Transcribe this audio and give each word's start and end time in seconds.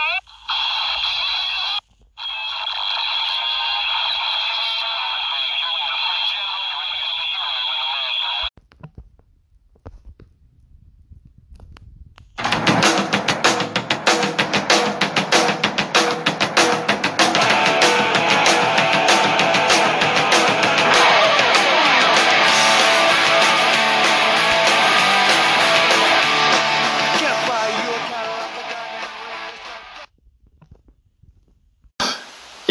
right? 0.00 0.39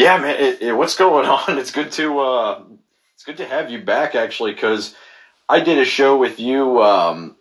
Yeah, 0.09 0.18
man. 0.18 0.44
It, 0.44 0.62
it, 0.63 0.73
what's 0.73 0.95
going 0.95 1.26
on? 1.30 1.59
It's 1.59 1.70
good 1.70 1.91
to 1.94 2.20
uh, 2.20 2.63
it's 3.13 3.23
good 3.23 3.38
to 3.38 3.45
have 3.45 3.70
you 3.70 3.80
back 3.80 4.16
actually 4.16 4.54
because 4.54 4.95
I 5.48 5.59
did 5.59 5.77
a 5.77 5.86
show 5.86 6.17
with 6.17 6.40
you 6.40 6.81
um, 6.81 7.36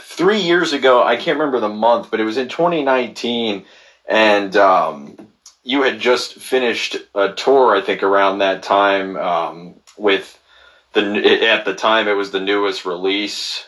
three 0.00 0.40
years 0.40 0.72
ago. 0.72 1.02
I 1.02 1.16
can't 1.16 1.38
remember 1.38 1.60
the 1.60 1.68
month, 1.68 2.10
but 2.10 2.18
it 2.18 2.24
was 2.24 2.38
in 2.38 2.48
2019, 2.48 3.66
and 4.08 4.56
um, 4.56 5.28
you 5.64 5.82
had 5.82 6.00
just 6.00 6.36
finished 6.36 6.96
a 7.14 7.32
tour. 7.34 7.76
I 7.76 7.82
think 7.82 8.02
around 8.02 8.38
that 8.38 8.62
time 8.62 9.18
um, 9.18 9.74
with 9.98 10.38
the 10.94 11.44
at 11.46 11.66
the 11.66 11.74
time 11.74 12.08
it 12.08 12.14
was 12.14 12.30
the 12.30 12.40
newest 12.40 12.86
release 12.86 13.66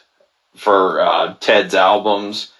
for 0.56 1.02
uh, 1.02 1.34
Ted's 1.40 1.74
albums, 1.74 2.52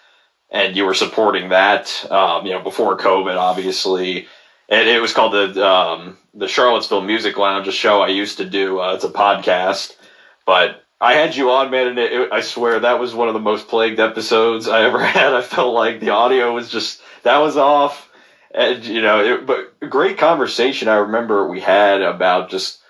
and 0.51 0.77
you 0.77 0.85
were 0.85 0.93
supporting 0.93 1.49
that. 1.49 2.07
Um, 2.11 2.45
you 2.45 2.53
know, 2.53 2.61
before 2.61 2.99
COVID, 2.99 3.35
obviously 3.35 4.29
and 4.69 4.89
it 4.89 5.01
was 5.01 5.13
called 5.13 5.33
the 5.33 5.67
um, 5.67 6.19
the 6.35 6.49
Charlottesville 6.49 7.01
Music 7.01 7.37
Lounge, 7.37 7.69
a 7.69 7.73
show 7.73 8.01
I 8.01 8.09
used 8.09 8.39
to 8.39 8.45
do. 8.45 8.81
Uh, 8.81 8.95
it's 8.95 9.05
a 9.05 9.09
podcast, 9.09 9.97
but 10.45 10.85
I 11.01 11.15
had 11.15 11.37
you 11.37 11.51
on, 11.51 11.71
man, 11.71 11.89
and 11.89 11.99
it, 11.99 12.13
it, 12.13 12.33
I 12.33 12.41
swear 12.41 12.81
that 12.81 13.01
was 13.01 13.15
one 13.15 13.29
of 13.29 13.35
the 13.35 13.41
most 13.41 13.69
plagued 13.69 14.01
episodes 14.01 14.69
I 14.69 14.83
ever 14.85 14.99
had. 15.05 15.35
I 15.35 15.43
felt 15.43 15.75
like 15.75 16.01
the 16.01 16.11
audio 16.11 16.55
was 16.55 16.71
just 16.71 17.01
that 17.23 17.39
was 17.39 17.57
off, 17.57 18.11
and 18.55 18.85
you 18.85 19.01
know, 19.01 19.25
it, 19.25 19.47
but 19.47 19.79
great 19.89 20.19
conversation 20.19 20.89
I 20.89 20.97
remember 20.97 21.49
we 21.49 21.61
had 21.61 22.03
about 22.03 22.51
just 22.51 22.81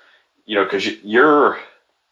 you 0.46 0.56
know 0.56 0.64
because 0.64 0.86
you're 1.04 1.58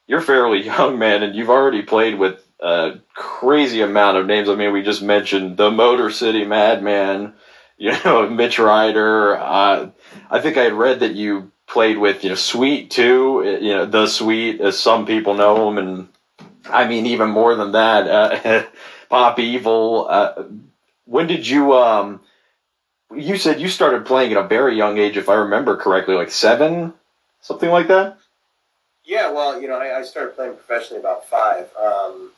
you're 0.06 0.20
fairly 0.20 0.62
young, 0.64 0.98
man, 0.98 1.22
and 1.22 1.34
you've 1.34 1.50
already 1.50 1.82
played 1.82 2.18
with 2.18 2.42
a 2.60 2.98
crazy 3.14 3.82
amount 3.82 4.16
of 4.16 4.26
names. 4.26 4.48
I 4.48 4.54
mean, 4.54 4.72
we 4.72 4.82
just 4.82 5.02
mentioned 5.02 5.56
the 5.56 5.70
Motor 5.70 6.10
City 6.10 6.44
Madman 6.44 7.34
you 7.76 7.92
know, 8.04 8.28
Mitch 8.30 8.58
Ryder. 8.58 9.36
Uh, 9.36 9.90
I 10.30 10.40
think 10.40 10.56
I 10.56 10.64
had 10.64 10.72
read 10.72 11.00
that 11.00 11.14
you 11.14 11.50
played 11.66 11.98
with, 11.98 12.22
you 12.24 12.30
know, 12.30 12.36
Sweet 12.36 12.90
too, 12.90 13.58
you 13.60 13.74
know, 13.74 13.86
the 13.86 14.06
Sweet, 14.06 14.60
as 14.60 14.78
some 14.78 15.06
people 15.06 15.34
know 15.34 15.68
him. 15.68 15.78
And 15.78 16.08
I 16.64 16.86
mean, 16.86 17.06
even 17.06 17.30
more 17.30 17.54
than 17.54 17.72
that, 17.72 18.08
uh, 18.08 18.66
Pop 19.08 19.38
Evil. 19.38 20.06
Uh, 20.08 20.44
when 21.04 21.26
did 21.26 21.46
you, 21.46 21.74
um, 21.74 22.20
you 23.14 23.36
said 23.36 23.60
you 23.60 23.68
started 23.68 24.06
playing 24.06 24.32
at 24.32 24.44
a 24.44 24.48
very 24.48 24.76
young 24.76 24.98
age, 24.98 25.16
if 25.16 25.28
I 25.28 25.34
remember 25.34 25.76
correctly, 25.76 26.14
like 26.14 26.30
seven, 26.30 26.92
something 27.40 27.70
like 27.70 27.88
that? 27.88 28.18
Yeah, 29.04 29.30
well, 29.30 29.60
you 29.60 29.68
know, 29.68 29.78
I, 29.78 30.00
I 30.00 30.02
started 30.02 30.34
playing 30.34 30.54
professionally 30.54 31.00
about 31.00 31.28
five. 31.28 31.68
Um, 31.76 32.32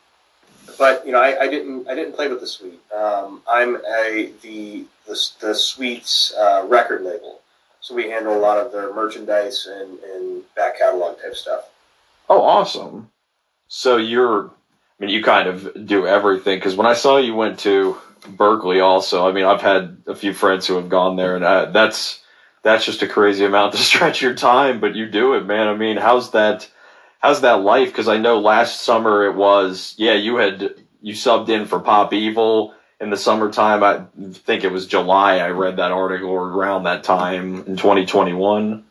but 0.77 1.05
you 1.05 1.11
know, 1.11 1.21
I, 1.21 1.41
I, 1.41 1.47
didn't 1.47 1.87
I 1.87 1.95
didn't 1.95 2.13
play 2.13 2.27
with 2.27 2.41
the 2.41 2.47
Sweet. 2.47 2.79
Um, 2.93 3.41
I'm 3.49 3.75
a 3.77 4.31
the 4.41 4.85
the, 5.07 5.31
the 5.39 5.55
Sweets 5.55 6.33
uh, 6.37 6.65
record 6.67 7.03
label, 7.03 7.41
so 7.81 7.95
we 7.95 8.09
handle 8.09 8.35
a 8.35 8.39
lot 8.39 8.57
of 8.57 8.71
their 8.71 8.93
merchandise 8.93 9.67
and, 9.67 9.99
and 9.99 10.43
back 10.55 10.77
catalog 10.77 11.21
type 11.21 11.35
stuff. 11.35 11.69
Oh, 12.29 12.41
awesome! 12.41 13.09
So 13.67 13.97
you're, 13.97 14.47
I 14.47 14.51
mean, 14.99 15.09
you 15.09 15.23
kind 15.23 15.47
of 15.47 15.85
do 15.85 16.05
everything. 16.07 16.57
Because 16.57 16.75
when 16.75 16.87
I 16.87 16.93
saw 16.93 17.17
you 17.17 17.35
went 17.35 17.59
to 17.59 17.97
Berklee, 18.21 18.83
also, 18.83 19.27
I 19.27 19.31
mean, 19.31 19.45
I've 19.45 19.61
had 19.61 19.97
a 20.07 20.15
few 20.15 20.33
friends 20.33 20.67
who 20.67 20.75
have 20.75 20.89
gone 20.89 21.15
there, 21.15 21.35
and 21.35 21.45
I, 21.45 21.55
uh, 21.55 21.71
that's 21.71 22.21
that's 22.61 22.85
just 22.85 23.01
a 23.01 23.07
crazy 23.07 23.45
amount 23.45 23.73
to 23.73 23.77
stretch 23.83 24.21
your 24.21 24.35
time, 24.35 24.79
but 24.79 24.95
you 24.95 25.07
do 25.07 25.33
it, 25.33 25.45
man. 25.45 25.67
I 25.67 25.75
mean, 25.75 25.97
how's 25.97 26.31
that? 26.31 26.69
How's 27.19 27.41
that 27.41 27.61
life? 27.61 27.89
Because 27.89 28.07
I 28.07 28.17
know 28.17 28.39
last 28.39 28.81
summer 28.81 29.25
it 29.25 29.35
was, 29.35 29.93
yeah, 29.97 30.13
you 30.13 30.37
had 30.37 30.73
you 31.01 31.13
subbed 31.13 31.49
in 31.49 31.65
for 31.65 31.79
Pop 31.79 32.13
Evil 32.13 32.73
in 32.99 33.09
the 33.09 33.17
summertime. 33.17 33.83
I 33.83 34.03
think 34.31 34.63
it 34.63 34.71
was 34.71 34.87
July. 34.87 35.37
I 35.37 35.49
read 35.49 35.77
that 35.77 35.91
article 35.91 36.33
around 36.33 36.83
that 36.83 37.03
time 37.03 37.63
in 37.65 37.77
2021. 37.77 38.83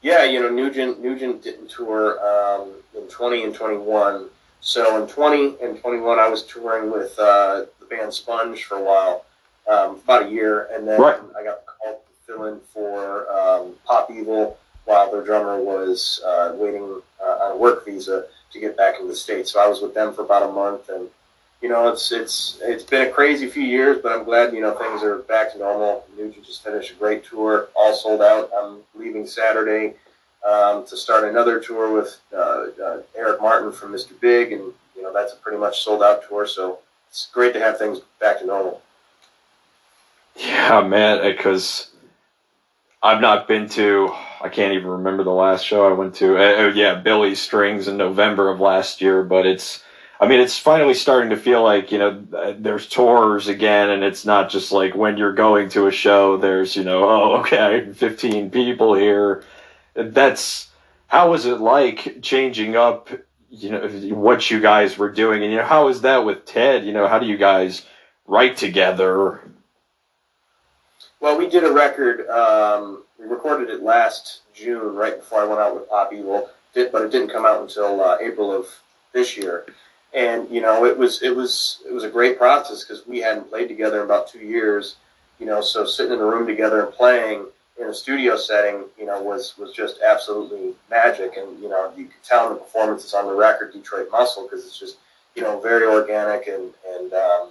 Yeah, 0.00 0.24
you 0.24 0.40
know, 0.40 0.48
Nugent 0.48 1.02
Nugent 1.02 1.42
didn't 1.42 1.68
tour 1.68 2.18
um, 2.24 2.72
in 2.96 3.06
20 3.08 3.44
and 3.44 3.54
21. 3.54 4.28
So 4.60 5.00
in 5.00 5.08
20 5.08 5.56
and 5.62 5.80
21, 5.80 6.18
I 6.18 6.28
was 6.28 6.44
touring 6.44 6.90
with 6.90 7.16
uh, 7.18 7.66
the 7.78 7.86
band 7.88 8.12
Sponge 8.12 8.64
for 8.64 8.76
a 8.76 8.82
while, 8.82 9.24
um, 9.70 10.00
about 10.04 10.26
a 10.26 10.30
year, 10.30 10.68
and 10.72 10.86
then 10.86 11.00
right. 11.00 11.18
I 11.38 11.44
got 11.44 11.64
called 11.66 12.00
to 12.04 12.26
fill 12.26 12.44
in 12.46 12.60
for 12.72 13.30
um, 13.30 13.74
Pop 13.84 14.10
Evil 14.10 14.58
while 14.88 15.12
their 15.12 15.22
drummer 15.22 15.62
was 15.62 16.22
uh, 16.24 16.52
waiting 16.54 17.02
uh, 17.22 17.44
on 17.44 17.52
a 17.52 17.56
work 17.56 17.84
visa 17.84 18.24
to 18.50 18.58
get 18.58 18.74
back 18.74 18.98
in 18.98 19.06
the 19.06 19.14
states. 19.14 19.52
So 19.52 19.60
I 19.60 19.68
was 19.68 19.82
with 19.82 19.92
them 19.92 20.14
for 20.14 20.22
about 20.22 20.48
a 20.48 20.52
month, 20.52 20.88
and 20.88 21.08
you 21.60 21.68
know, 21.68 21.88
it's 21.88 22.10
it's 22.10 22.58
it's 22.62 22.84
been 22.84 23.06
a 23.06 23.10
crazy 23.10 23.48
few 23.48 23.62
years, 23.62 23.98
but 24.02 24.12
I'm 24.12 24.24
glad 24.24 24.54
you 24.54 24.62
know 24.62 24.74
things 24.74 25.02
are 25.02 25.18
back 25.18 25.52
to 25.52 25.58
normal. 25.58 26.06
Nugent 26.16 26.44
just 26.46 26.64
finished 26.64 26.92
a 26.92 26.94
great 26.94 27.22
tour, 27.22 27.68
all 27.76 27.94
sold 27.94 28.22
out. 28.22 28.50
I'm 28.58 28.78
leaving 28.94 29.26
Saturday 29.26 29.94
um, 30.48 30.86
to 30.86 30.96
start 30.96 31.28
another 31.28 31.60
tour 31.60 31.92
with 31.92 32.18
uh, 32.32 32.66
uh, 32.82 33.02
Eric 33.14 33.42
Martin 33.42 33.70
from 33.70 33.92
Mr. 33.92 34.18
Big, 34.18 34.52
and 34.52 34.72
you 34.96 35.02
know 35.02 35.12
that's 35.12 35.34
a 35.34 35.36
pretty 35.36 35.58
much 35.58 35.82
sold 35.82 36.02
out 36.02 36.26
tour. 36.26 36.46
So 36.46 36.78
it's 37.10 37.28
great 37.30 37.52
to 37.52 37.60
have 37.60 37.76
things 37.76 38.00
back 38.20 38.38
to 38.38 38.46
normal. 38.46 38.80
Yeah, 40.34 40.80
man, 40.80 41.20
because 41.22 41.90
I've 43.02 43.20
not 43.20 43.46
been 43.46 43.68
to. 43.70 44.14
I 44.40 44.48
can't 44.48 44.74
even 44.74 44.88
remember 44.88 45.24
the 45.24 45.30
last 45.30 45.64
show 45.64 45.88
I 45.88 45.92
went 45.92 46.14
to. 46.16 46.36
Uh, 46.36 46.68
yeah, 46.68 46.94
Billy 46.94 47.34
Strings 47.34 47.88
in 47.88 47.96
November 47.96 48.50
of 48.50 48.60
last 48.60 49.00
year. 49.00 49.22
But 49.22 49.46
it's. 49.46 49.82
I 50.20 50.26
mean, 50.26 50.40
it's 50.40 50.58
finally 50.58 50.94
starting 50.94 51.30
to 51.30 51.36
feel 51.36 51.62
like 51.62 51.92
you 51.92 51.98
know 51.98 52.54
there's 52.58 52.88
tours 52.88 53.48
again, 53.48 53.90
and 53.90 54.02
it's 54.02 54.24
not 54.24 54.50
just 54.50 54.72
like 54.72 54.94
when 54.94 55.16
you're 55.16 55.32
going 55.32 55.68
to 55.70 55.86
a 55.86 55.92
show. 55.92 56.36
There's 56.36 56.76
you 56.76 56.84
know, 56.84 57.08
oh 57.08 57.36
okay, 57.40 57.92
15 57.92 58.50
people 58.50 58.94
here. 58.94 59.44
That's 59.94 60.68
how 61.06 61.30
was 61.30 61.46
it 61.46 61.60
like 61.60 62.22
changing 62.22 62.76
up? 62.76 63.08
You 63.50 63.70
know 63.70 63.88
what 64.14 64.50
you 64.50 64.60
guys 64.60 64.98
were 64.98 65.10
doing, 65.10 65.42
and 65.42 65.52
you 65.52 65.58
know 65.58 65.64
how 65.64 65.88
is 65.88 66.02
that 66.02 66.24
with 66.24 66.44
Ted? 66.44 66.84
You 66.84 66.92
know 66.92 67.08
how 67.08 67.18
do 67.18 67.26
you 67.26 67.36
guys 67.36 67.84
write 68.26 68.56
together? 68.56 69.40
Well, 71.20 71.38
we 71.38 71.48
did 71.48 71.64
a 71.64 71.72
record. 71.72 72.28
Um, 72.28 73.04
we 73.18 73.26
recorded 73.26 73.68
it 73.70 73.82
last 73.82 74.42
June, 74.54 74.94
right 74.94 75.16
before 75.16 75.40
I 75.40 75.44
went 75.44 75.60
out 75.60 75.74
with 75.74 75.88
Pop 75.88 76.12
Evil. 76.12 76.50
But 76.74 77.02
it 77.02 77.10
didn't 77.10 77.30
come 77.30 77.44
out 77.44 77.60
until 77.60 78.00
uh, 78.00 78.18
April 78.20 78.52
of 78.52 78.66
this 79.12 79.36
year. 79.36 79.66
And 80.14 80.48
you 80.50 80.60
know, 80.60 80.84
it 80.84 80.96
was 80.96 81.22
it 81.22 81.34
was 81.34 81.82
it 81.86 81.92
was 81.92 82.04
a 82.04 82.08
great 82.08 82.38
process 82.38 82.84
because 82.84 83.06
we 83.06 83.18
hadn't 83.18 83.50
played 83.50 83.68
together 83.68 83.98
in 83.98 84.04
about 84.04 84.28
two 84.28 84.38
years. 84.38 84.96
You 85.38 85.46
know, 85.46 85.60
so 85.60 85.84
sitting 85.84 86.12
in 86.12 86.20
a 86.20 86.24
room 86.24 86.46
together 86.46 86.84
and 86.84 86.92
playing 86.92 87.46
in 87.80 87.86
a 87.88 87.94
studio 87.94 88.36
setting, 88.36 88.84
you 88.98 89.06
know, 89.06 89.20
was 89.22 89.56
was 89.58 89.72
just 89.72 90.00
absolutely 90.00 90.74
magic. 90.90 91.36
And 91.36 91.60
you 91.60 91.68
know, 91.68 91.92
you 91.96 92.04
could 92.06 92.22
tell 92.24 92.48
in 92.48 92.54
the 92.54 92.60
performances 92.60 93.14
on 93.14 93.26
the 93.26 93.34
record, 93.34 93.72
Detroit 93.72 94.08
Muscle, 94.10 94.44
because 94.44 94.64
it's 94.66 94.78
just 94.78 94.98
you 95.34 95.42
know 95.42 95.60
very 95.60 95.86
organic 95.86 96.46
and 96.46 96.72
and 96.94 97.12
um, 97.12 97.50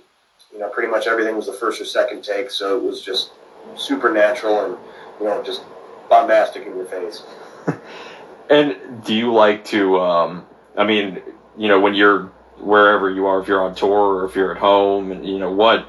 you 0.51 0.59
know 0.59 0.69
pretty 0.69 0.89
much 0.89 1.07
everything 1.07 1.35
was 1.35 1.47
the 1.47 1.53
first 1.53 1.81
or 1.81 1.86
second 1.86 2.24
take. 2.24 2.50
So 2.50 2.77
it 2.77 2.83
was 2.83 3.01
just 3.01 3.31
supernatural 3.75 4.65
and 4.65 4.77
you 5.19 5.25
know 5.25 5.43
just 5.43 5.63
bombastic 6.09 6.65
in 6.65 6.75
your 6.75 6.85
face. 6.85 7.23
and 8.49 9.03
do 9.03 9.13
you 9.13 9.33
like 9.33 9.65
to? 9.65 9.99
Um, 9.99 10.45
I 10.75 10.85
mean, 10.85 11.21
you 11.57 11.67
know, 11.67 11.79
when 11.79 11.93
you're 11.93 12.31
wherever 12.57 13.09
you 13.09 13.27
are, 13.27 13.39
if 13.39 13.47
you're 13.47 13.61
on 13.61 13.75
tour 13.75 14.15
or 14.15 14.25
if 14.25 14.35
you're 14.35 14.51
at 14.51 14.57
home, 14.57 15.11
and 15.11 15.25
you 15.25 15.39
know 15.39 15.51
what 15.51 15.87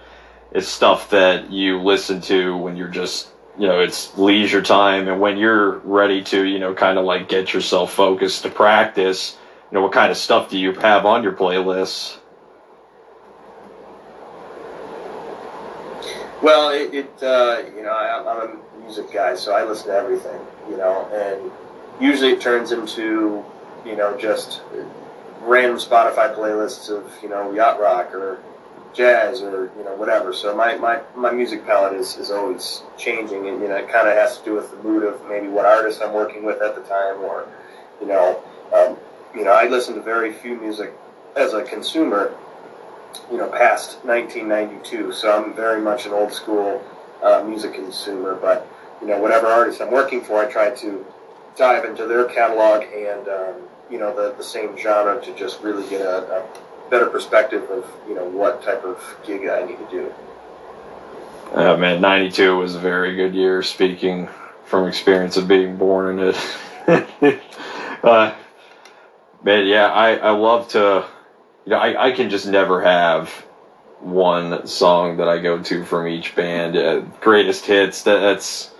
is 0.52 0.66
stuff 0.66 1.10
that 1.10 1.50
you 1.50 1.80
listen 1.80 2.20
to 2.22 2.56
when 2.56 2.76
you're 2.76 2.88
just 2.88 3.28
you 3.58 3.66
know 3.66 3.80
it's 3.80 4.16
leisure 4.16 4.62
time 4.62 5.08
and 5.08 5.20
when 5.20 5.36
you're 5.36 5.78
ready 5.78 6.22
to 6.22 6.44
you 6.44 6.58
know 6.58 6.74
kind 6.74 6.98
of 6.98 7.04
like 7.04 7.28
get 7.28 7.52
yourself 7.52 7.92
focused 7.92 8.42
to 8.42 8.48
practice 8.48 9.36
you 9.70 9.74
know 9.74 9.82
what 9.82 9.92
kind 9.92 10.10
of 10.10 10.16
stuff 10.16 10.48
do 10.48 10.58
you 10.58 10.72
have 10.72 11.04
on 11.04 11.22
your 11.22 11.32
playlists 11.32 12.18
Well, 16.42 16.70
it, 16.70 16.94
it 16.94 17.22
uh, 17.22 17.62
you 17.76 17.82
know, 17.82 17.92
I, 17.92 18.20
am 18.20 18.26
a 18.26 18.80
music 18.80 19.12
guy, 19.12 19.34
so 19.34 19.52
I 19.52 19.64
listen 19.64 19.88
to 19.88 19.94
everything, 19.94 20.40
you 20.70 20.76
know, 20.76 21.08
and 21.12 21.50
usually 22.00 22.32
it 22.32 22.40
turns 22.40 22.72
into, 22.72 23.44
you 23.84 23.96
know, 23.96 24.16
just 24.16 24.62
random 25.42 25.78
Spotify 25.78 26.34
playlists 26.34 26.90
of, 26.90 27.12
you 27.22 27.28
know, 27.28 27.52
yacht 27.52 27.80
rock 27.80 28.14
or, 28.14 28.38
jazz 28.98 29.42
or 29.42 29.70
you 29.76 29.84
know 29.84 29.94
whatever. 29.94 30.32
So 30.32 30.54
my, 30.56 30.76
my, 30.76 31.00
my 31.14 31.30
music 31.30 31.64
palette 31.64 31.94
is, 31.94 32.16
is 32.16 32.30
always 32.30 32.82
changing, 32.96 33.48
and 33.48 33.60
you 33.60 33.68
know 33.68 33.76
it 33.76 33.88
kind 33.88 34.08
of 34.08 34.14
has 34.14 34.38
to 34.38 34.44
do 34.44 34.54
with 34.54 34.70
the 34.70 34.76
mood 34.82 35.04
of 35.04 35.24
maybe 35.28 35.48
what 35.48 35.64
artist 35.64 36.02
I'm 36.02 36.12
working 36.12 36.44
with 36.44 36.60
at 36.60 36.74
the 36.74 36.82
time, 36.82 37.20
or 37.22 37.48
you 38.00 38.06
know 38.06 38.42
um, 38.74 38.96
you 39.34 39.44
know 39.44 39.52
I 39.52 39.68
listen 39.68 39.94
to 39.94 40.02
very 40.02 40.32
few 40.32 40.56
music 40.56 40.92
as 41.36 41.54
a 41.54 41.62
consumer, 41.62 42.34
you 43.30 43.36
know 43.36 43.48
past 43.48 44.04
1992. 44.04 45.12
So 45.12 45.30
I'm 45.30 45.54
very 45.54 45.80
much 45.80 46.06
an 46.06 46.12
old 46.12 46.32
school 46.32 46.82
uh, 47.22 47.42
music 47.46 47.74
consumer, 47.74 48.34
but 48.34 48.66
you 49.00 49.06
know 49.06 49.18
whatever 49.18 49.46
artist 49.46 49.80
I'm 49.80 49.90
working 49.90 50.22
for, 50.22 50.44
I 50.44 50.50
try 50.50 50.70
to 50.70 51.06
dive 51.56 51.84
into 51.84 52.06
their 52.06 52.24
catalog 52.26 52.82
and 52.84 53.28
um, 53.28 53.54
you 53.90 53.98
know 53.98 54.14
the, 54.14 54.34
the 54.36 54.44
same 54.44 54.76
genre 54.78 55.20
to 55.20 55.34
just 55.34 55.60
really 55.62 55.88
get 55.88 56.00
a, 56.00 56.40
a 56.40 56.46
better 56.90 57.06
perspective 57.06 57.68
of 57.70 57.84
you 58.08 58.14
know 58.14 58.24
what 58.24 58.62
type 58.62 58.84
of 58.84 59.16
gig 59.26 59.48
I 59.48 59.64
need 59.64 59.78
to 59.78 59.88
do. 59.90 60.14
Uh, 61.52 61.76
man, 61.76 62.00
'92 62.00 62.56
was 62.56 62.74
a 62.74 62.78
very 62.78 63.16
good 63.16 63.34
year. 63.34 63.62
Speaking 63.62 64.28
from 64.64 64.86
experience 64.86 65.36
of 65.36 65.48
being 65.48 65.76
born 65.76 66.18
in 66.18 66.28
it, 66.28 66.36
uh, 68.02 68.34
man, 69.42 69.66
yeah, 69.66 69.86
I, 69.86 70.16
I 70.16 70.30
love 70.30 70.68
to, 70.68 71.06
you 71.68 71.74
know, 71.74 71.78
I, 71.78 72.08
I 72.08 72.12
can 72.12 72.30
just 72.30 72.46
never 72.46 72.82
have 72.82 73.28
one 74.00 74.66
song 74.66 75.18
that 75.18 75.28
I 75.28 75.38
go 75.38 75.62
to 75.62 75.84
from 75.84 76.08
each 76.08 76.34
band. 76.34 76.76
Uh, 76.76 77.00
greatest 77.20 77.66
hits. 77.66 78.02
That, 78.04 78.20
that's 78.20 78.70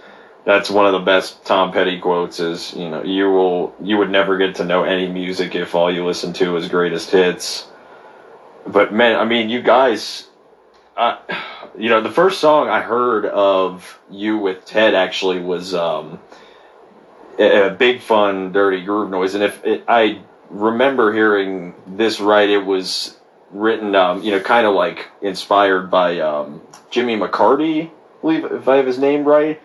that's 0.45 0.71
one 0.71 0.87
of 0.87 0.93
the 0.93 1.01
best 1.01 1.45
Tom 1.45 1.73
Petty 1.73 2.01
quotes. 2.01 2.41
Is 2.41 2.73
you 2.75 2.89
know 2.89 3.03
you 3.03 3.31
will 3.31 3.75
you 3.83 3.99
would 3.99 4.11
never 4.11 4.39
get 4.39 4.57
to 4.57 4.65
know 4.65 4.85
any 4.85 5.09
music 5.09 5.55
if 5.55 5.75
all 5.75 5.93
you 5.93 6.07
listen 6.07 6.33
to 6.35 6.57
is 6.57 6.69
greatest 6.69 7.11
hits 7.11 7.69
but 8.69 8.93
man, 8.93 9.19
I 9.19 9.25
mean, 9.25 9.49
you 9.49 9.63
guys, 9.63 10.29
uh, 10.97 11.19
you 11.79 11.89
know, 11.89 12.01
the 12.01 12.11
first 12.11 12.41
song 12.41 12.69
I 12.69 12.81
heard 12.81 13.27
of 13.27 13.99
you 14.11 14.39
with 14.39 14.65
Ted 14.67 14.95
actually 14.95 15.41
was 15.41 15.75
um, 15.75 16.21
a, 17.39 17.69
a 17.69 17.71
big 17.71 18.01
fun, 18.01 18.53
dirty 18.53 18.85
groove 18.85 19.11
noise, 19.11 19.35
and 19.35 19.43
if 19.43 19.65
it, 19.65 19.85
I 19.89 20.23
remember 20.51 21.13
hearing 21.13 21.75
this 21.87 22.21
right, 22.21 22.49
it 22.49 22.65
was 22.65 23.17
written, 23.51 23.95
um, 23.95 24.23
you 24.23 24.31
know, 24.31 24.41
kind 24.41 24.67
of 24.67 24.75
like 24.75 25.09
inspired 25.23 25.91
by 25.91 26.21
um, 26.21 26.63
Jimmy 26.91 27.17
McCarty, 27.17 27.89
I 27.89 27.91
believe 28.21 28.45
if 28.45 28.69
I 28.69 28.77
have 28.77 28.87
his 28.87 28.99
name 28.99 29.25
right. 29.25 29.61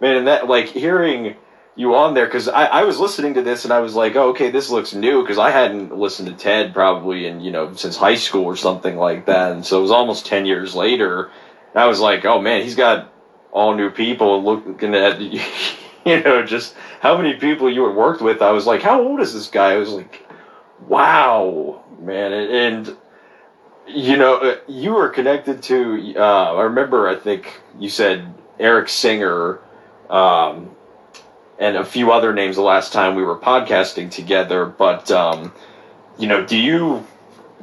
Man, 0.00 0.16
and 0.16 0.26
that 0.28 0.46
like 0.46 0.66
hearing 0.66 1.34
you 1.74 1.94
on 1.94 2.14
there 2.14 2.26
because 2.26 2.48
I, 2.48 2.64
I 2.64 2.84
was 2.84 2.98
listening 2.98 3.34
to 3.34 3.42
this 3.42 3.64
and 3.64 3.72
I 3.72 3.80
was 3.80 3.94
like, 3.94 4.16
oh, 4.16 4.30
okay, 4.30 4.50
this 4.50 4.70
looks 4.70 4.94
new 4.94 5.22
because 5.22 5.38
I 5.38 5.50
hadn't 5.50 5.96
listened 5.96 6.28
to 6.28 6.34
Ted 6.34 6.72
probably 6.74 7.26
in 7.26 7.40
you 7.40 7.50
know 7.50 7.72
since 7.74 7.96
high 7.96 8.16
school 8.16 8.44
or 8.44 8.56
something 8.56 8.96
like 8.96 9.26
that, 9.26 9.52
and 9.52 9.64
so 9.64 9.78
it 9.78 9.82
was 9.82 9.90
almost 9.90 10.26
ten 10.26 10.46
years 10.46 10.74
later. 10.74 11.30
I 11.74 11.86
was 11.86 12.00
like, 12.00 12.24
oh 12.24 12.40
man, 12.40 12.62
he's 12.62 12.74
got 12.74 13.12
all 13.52 13.74
new 13.74 13.90
people 13.90 14.42
looking 14.44 14.94
at 14.94 15.20
you 16.04 16.22
know 16.22 16.44
just 16.44 16.74
how 17.00 17.16
many 17.16 17.34
people 17.34 17.70
you 17.70 17.86
had 17.86 17.96
worked 17.96 18.20
with. 18.20 18.42
I 18.42 18.50
was 18.50 18.66
like, 18.66 18.82
how 18.82 19.02
old 19.02 19.20
is 19.20 19.34
this 19.34 19.48
guy? 19.48 19.72
I 19.72 19.76
was 19.76 19.90
like, 19.90 20.26
wow, 20.86 21.84
man, 22.00 22.32
and, 22.32 22.96
you 23.86 24.16
know 24.16 24.36
uh, 24.36 24.56
you 24.66 24.92
were 24.92 25.08
connected 25.08 25.62
to. 25.64 26.14
Uh, 26.16 26.54
I 26.54 26.62
remember, 26.62 27.08
I 27.08 27.14
think 27.14 27.60
you 27.78 27.88
said 27.88 28.34
Eric 28.58 28.88
Singer. 28.88 29.60
Um, 30.10 30.74
and 31.58 31.76
a 31.76 31.84
few 31.84 32.12
other 32.12 32.32
names 32.32 32.56
the 32.56 32.62
last 32.62 32.92
time 32.92 33.14
we 33.14 33.24
were 33.24 33.36
podcasting 33.36 34.10
together. 34.10 34.64
But 34.64 35.10
um, 35.10 35.52
you 36.18 36.28
know, 36.28 36.44
do 36.44 36.56
you 36.56 37.06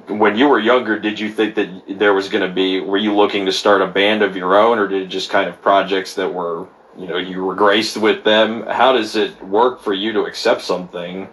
when 0.07 0.37
you 0.37 0.47
were 0.47 0.59
younger, 0.59 0.99
did 0.99 1.19
you 1.19 1.31
think 1.31 1.55
that 1.55 1.83
there 1.87 2.13
was 2.13 2.29
going 2.29 2.47
to 2.47 2.53
be? 2.53 2.79
Were 2.79 2.97
you 2.97 3.15
looking 3.15 3.45
to 3.45 3.51
start 3.51 3.81
a 3.81 3.87
band 3.87 4.21
of 4.21 4.35
your 4.35 4.55
own, 4.55 4.77
or 4.77 4.87
did 4.87 5.03
it 5.03 5.07
just 5.07 5.29
kind 5.29 5.49
of 5.49 5.61
projects 5.61 6.15
that 6.15 6.33
were 6.33 6.67
you 6.97 7.07
know 7.07 7.17
you 7.17 7.43
were 7.43 7.55
graced 7.55 7.97
with 7.97 8.23
them? 8.23 8.65
How 8.67 8.93
does 8.93 9.15
it 9.15 9.41
work 9.43 9.81
for 9.81 9.93
you 9.93 10.13
to 10.13 10.21
accept 10.23 10.61
something? 10.61 11.27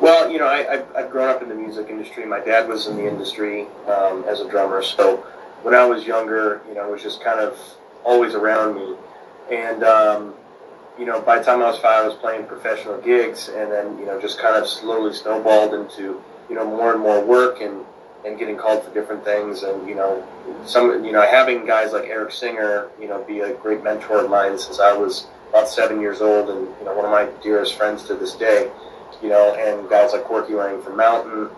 Well, 0.00 0.30
you 0.30 0.38
know, 0.38 0.46
I, 0.46 0.84
I've 0.96 1.10
grown 1.10 1.28
up 1.28 1.42
in 1.42 1.48
the 1.48 1.56
music 1.56 1.88
industry. 1.90 2.24
My 2.24 2.38
dad 2.38 2.68
was 2.68 2.86
in 2.86 2.96
the 2.96 3.08
industry 3.08 3.66
um, 3.88 4.24
as 4.28 4.40
a 4.40 4.48
drummer, 4.48 4.82
so 4.82 5.16
when 5.62 5.74
I 5.74 5.84
was 5.84 6.04
younger, 6.04 6.62
you 6.68 6.74
know, 6.74 6.88
it 6.88 6.92
was 6.92 7.02
just 7.02 7.22
kind 7.22 7.40
of 7.40 7.58
always 8.04 8.34
around 8.34 8.76
me. 8.76 8.94
And 9.50 9.82
um, 9.82 10.34
you 10.98 11.06
know, 11.06 11.20
by 11.20 11.38
the 11.38 11.44
time 11.44 11.62
I 11.62 11.66
was 11.66 11.78
five, 11.78 12.04
I 12.04 12.08
was 12.08 12.16
playing 12.16 12.46
professional 12.46 13.00
gigs, 13.00 13.48
and 13.48 13.70
then 13.70 13.98
you 13.98 14.06
know, 14.06 14.20
just 14.20 14.38
kind 14.38 14.56
of 14.56 14.68
slowly 14.68 15.12
snowballed 15.14 15.74
into 15.74 16.22
you 16.48 16.54
know 16.54 16.64
more 16.64 16.92
and 16.92 17.00
more 17.00 17.24
work 17.24 17.60
and 17.60 17.84
and 18.24 18.38
getting 18.38 18.56
called 18.56 18.84
to 18.84 18.90
different 18.90 19.24
things, 19.24 19.62
and 19.62 19.88
you 19.88 19.94
know, 19.94 20.26
some 20.66 21.04
you 21.04 21.12
know, 21.12 21.22
having 21.22 21.66
guys 21.66 21.92
like 21.92 22.04
Eric 22.04 22.32
Singer, 22.32 22.88
you 23.00 23.08
know, 23.08 23.22
be 23.24 23.40
a 23.40 23.54
great 23.54 23.82
mentor 23.82 24.24
of 24.24 24.30
mine 24.30 24.58
since 24.58 24.80
I 24.80 24.92
was 24.92 25.26
about 25.50 25.68
seven 25.68 26.00
years 26.00 26.20
old, 26.20 26.50
and 26.50 26.66
you 26.78 26.84
know, 26.84 26.94
one 26.94 27.04
of 27.04 27.10
my 27.10 27.28
dearest 27.42 27.76
friends 27.76 28.04
to 28.04 28.14
this 28.14 28.34
day, 28.34 28.70
you 29.22 29.28
know, 29.28 29.54
and 29.54 29.88
guys 29.88 30.12
like 30.12 30.24
Corky 30.24 30.54
Laing 30.54 30.82
from 30.82 30.96
Mountain. 30.96 31.48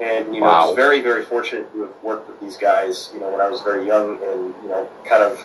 And 0.00 0.34
you 0.34 0.40
know, 0.40 0.46
wow. 0.46 0.64
I 0.64 0.66
was 0.66 0.74
very, 0.74 1.00
very 1.00 1.24
fortunate 1.24 1.70
to 1.72 1.82
have 1.82 1.94
worked 2.02 2.28
with 2.28 2.40
these 2.40 2.56
guys. 2.56 3.10
You 3.14 3.20
know, 3.20 3.30
when 3.30 3.40
I 3.40 3.48
was 3.48 3.60
very 3.60 3.86
young, 3.86 4.14
and 4.24 4.54
you 4.62 4.68
know, 4.68 4.90
kind 5.04 5.22
of 5.22 5.44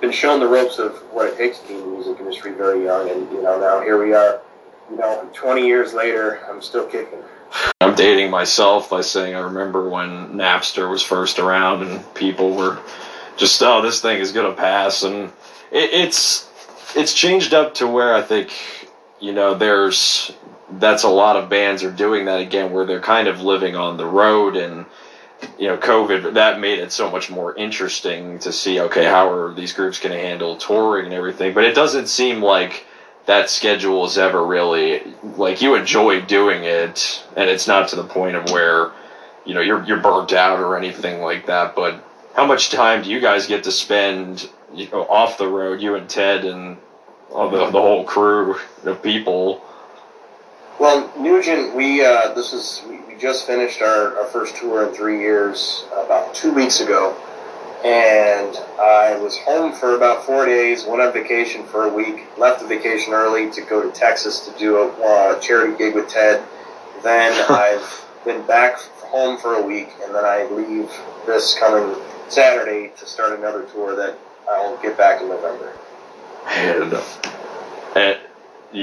been 0.00 0.10
shown 0.10 0.40
the 0.40 0.46
ropes 0.46 0.78
of 0.78 0.96
what 1.12 1.26
it 1.26 1.36
takes 1.36 1.60
to 1.60 1.68
be 1.68 1.74
in 1.74 1.80
the 1.80 1.86
music 1.86 2.18
industry 2.18 2.52
very 2.52 2.82
young, 2.84 3.08
and 3.08 3.30
you 3.30 3.42
know 3.42 3.60
now 3.60 3.80
here 3.80 4.02
we 4.02 4.12
are. 4.12 4.40
You 4.90 4.98
know, 4.98 5.26
20 5.32 5.66
years 5.66 5.94
later, 5.94 6.44
I'm 6.46 6.60
still 6.60 6.86
kicking. 6.86 7.22
I'm 7.80 7.94
dating 7.94 8.30
myself 8.30 8.90
by 8.90 9.00
saying 9.00 9.34
I 9.34 9.40
remember 9.40 9.88
when 9.88 10.34
Napster 10.34 10.90
was 10.90 11.02
first 11.02 11.38
around 11.38 11.82
and 11.82 12.14
people 12.14 12.54
were 12.54 12.78
just, 13.36 13.62
oh, 13.62 13.82
this 13.82 14.00
thing 14.00 14.20
is 14.20 14.32
gonna 14.32 14.52
pass, 14.52 15.02
and 15.02 15.32
it, 15.70 15.90
it's 15.92 16.48
it's 16.94 17.14
changed 17.14 17.54
up 17.54 17.74
to 17.74 17.86
where 17.86 18.14
I 18.14 18.22
think 18.22 18.52
you 19.20 19.32
know 19.32 19.54
there's 19.54 20.32
that's 20.78 21.02
a 21.04 21.08
lot 21.08 21.36
of 21.36 21.48
bands 21.48 21.82
are 21.82 21.90
doing 21.90 22.24
that 22.26 22.40
again, 22.40 22.72
where 22.72 22.86
they're 22.86 23.00
kind 23.00 23.28
of 23.28 23.40
living 23.40 23.76
on 23.76 23.96
the 23.96 24.06
road 24.06 24.56
and 24.56 24.86
you 25.58 25.68
know, 25.68 25.76
COVID, 25.76 26.34
that 26.34 26.60
made 26.60 26.78
it 26.78 26.92
so 26.92 27.10
much 27.10 27.30
more 27.30 27.54
interesting 27.56 28.38
to 28.40 28.52
see, 28.52 28.80
okay, 28.80 29.04
how 29.04 29.30
are 29.30 29.52
these 29.52 29.72
groups 29.72 30.00
going 30.00 30.14
to 30.14 30.20
handle 30.20 30.56
touring 30.56 31.06
and 31.06 31.14
everything. 31.14 31.54
But 31.54 31.64
it 31.64 31.74
doesn't 31.74 32.08
seem 32.08 32.42
like 32.42 32.86
that 33.26 33.48
schedule 33.48 34.04
is 34.04 34.18
ever 34.18 34.44
really, 34.44 35.02
like, 35.36 35.62
you 35.62 35.74
enjoy 35.74 36.20
doing 36.22 36.64
it, 36.64 37.24
and 37.36 37.48
it's 37.48 37.66
not 37.66 37.88
to 37.88 37.96
the 37.96 38.04
point 38.04 38.36
of 38.36 38.50
where, 38.50 38.92
you 39.44 39.54
know, 39.54 39.60
you're, 39.60 39.82
you're 39.84 40.00
burnt 40.00 40.32
out 40.32 40.60
or 40.60 40.76
anything 40.76 41.22
like 41.22 41.46
that. 41.46 41.74
But 41.74 42.04
how 42.34 42.46
much 42.46 42.70
time 42.70 43.02
do 43.02 43.10
you 43.10 43.20
guys 43.20 43.46
get 43.46 43.64
to 43.64 43.72
spend, 43.72 44.48
you 44.74 44.88
know, 44.90 45.06
off 45.08 45.38
the 45.38 45.48
road, 45.48 45.80
you 45.80 45.94
and 45.94 46.08
Ted 46.08 46.44
and 46.44 46.76
all 47.32 47.48
the, 47.48 47.64
the 47.66 47.80
whole 47.80 48.04
crew 48.04 48.56
of 48.84 49.02
people? 49.02 49.62
Well, 50.78 51.10
Nugent, 51.18 51.74
we, 51.74 52.04
uh, 52.04 52.34
this 52.34 52.52
is, 52.52 52.82
we, 52.88 52.98
we 53.02 53.16
just 53.18 53.46
finished 53.46 53.80
our, 53.80 54.18
our 54.18 54.26
first 54.26 54.56
tour 54.56 54.86
in 54.86 54.94
three 54.94 55.20
years 55.20 55.84
about 55.92 56.34
two 56.34 56.52
weeks 56.52 56.80
ago. 56.80 57.16
And 57.84 58.56
I 58.80 59.14
was 59.20 59.36
home 59.36 59.74
for 59.74 59.94
about 59.94 60.24
four 60.24 60.46
days, 60.46 60.86
went 60.86 61.02
on 61.02 61.12
vacation 61.12 61.64
for 61.64 61.84
a 61.84 61.92
week, 61.92 62.24
left 62.38 62.60
the 62.60 62.66
vacation 62.66 63.12
early 63.12 63.50
to 63.50 63.60
go 63.60 63.82
to 63.82 63.90
Texas 63.92 64.40
to 64.48 64.58
do 64.58 64.78
a 64.78 64.88
uh, 64.88 65.38
charity 65.40 65.76
gig 65.76 65.94
with 65.94 66.08
Ted. 66.08 66.42
Then 67.02 67.32
I've 67.50 68.04
been 68.24 68.46
back 68.46 68.78
home 68.78 69.38
for 69.38 69.56
a 69.56 69.62
week, 69.62 69.90
and 70.02 70.14
then 70.14 70.24
I 70.24 70.48
leave 70.50 70.90
this 71.26 71.54
coming 71.58 71.94
Saturday 72.28 72.90
to 72.96 73.06
start 73.06 73.38
another 73.38 73.64
tour 73.64 73.94
that 73.96 74.18
I'll 74.50 74.78
get 74.78 74.96
back 74.96 75.20
in 75.20 75.28
November. 75.28 75.72
And, 76.46 76.94
uh, 76.94 78.14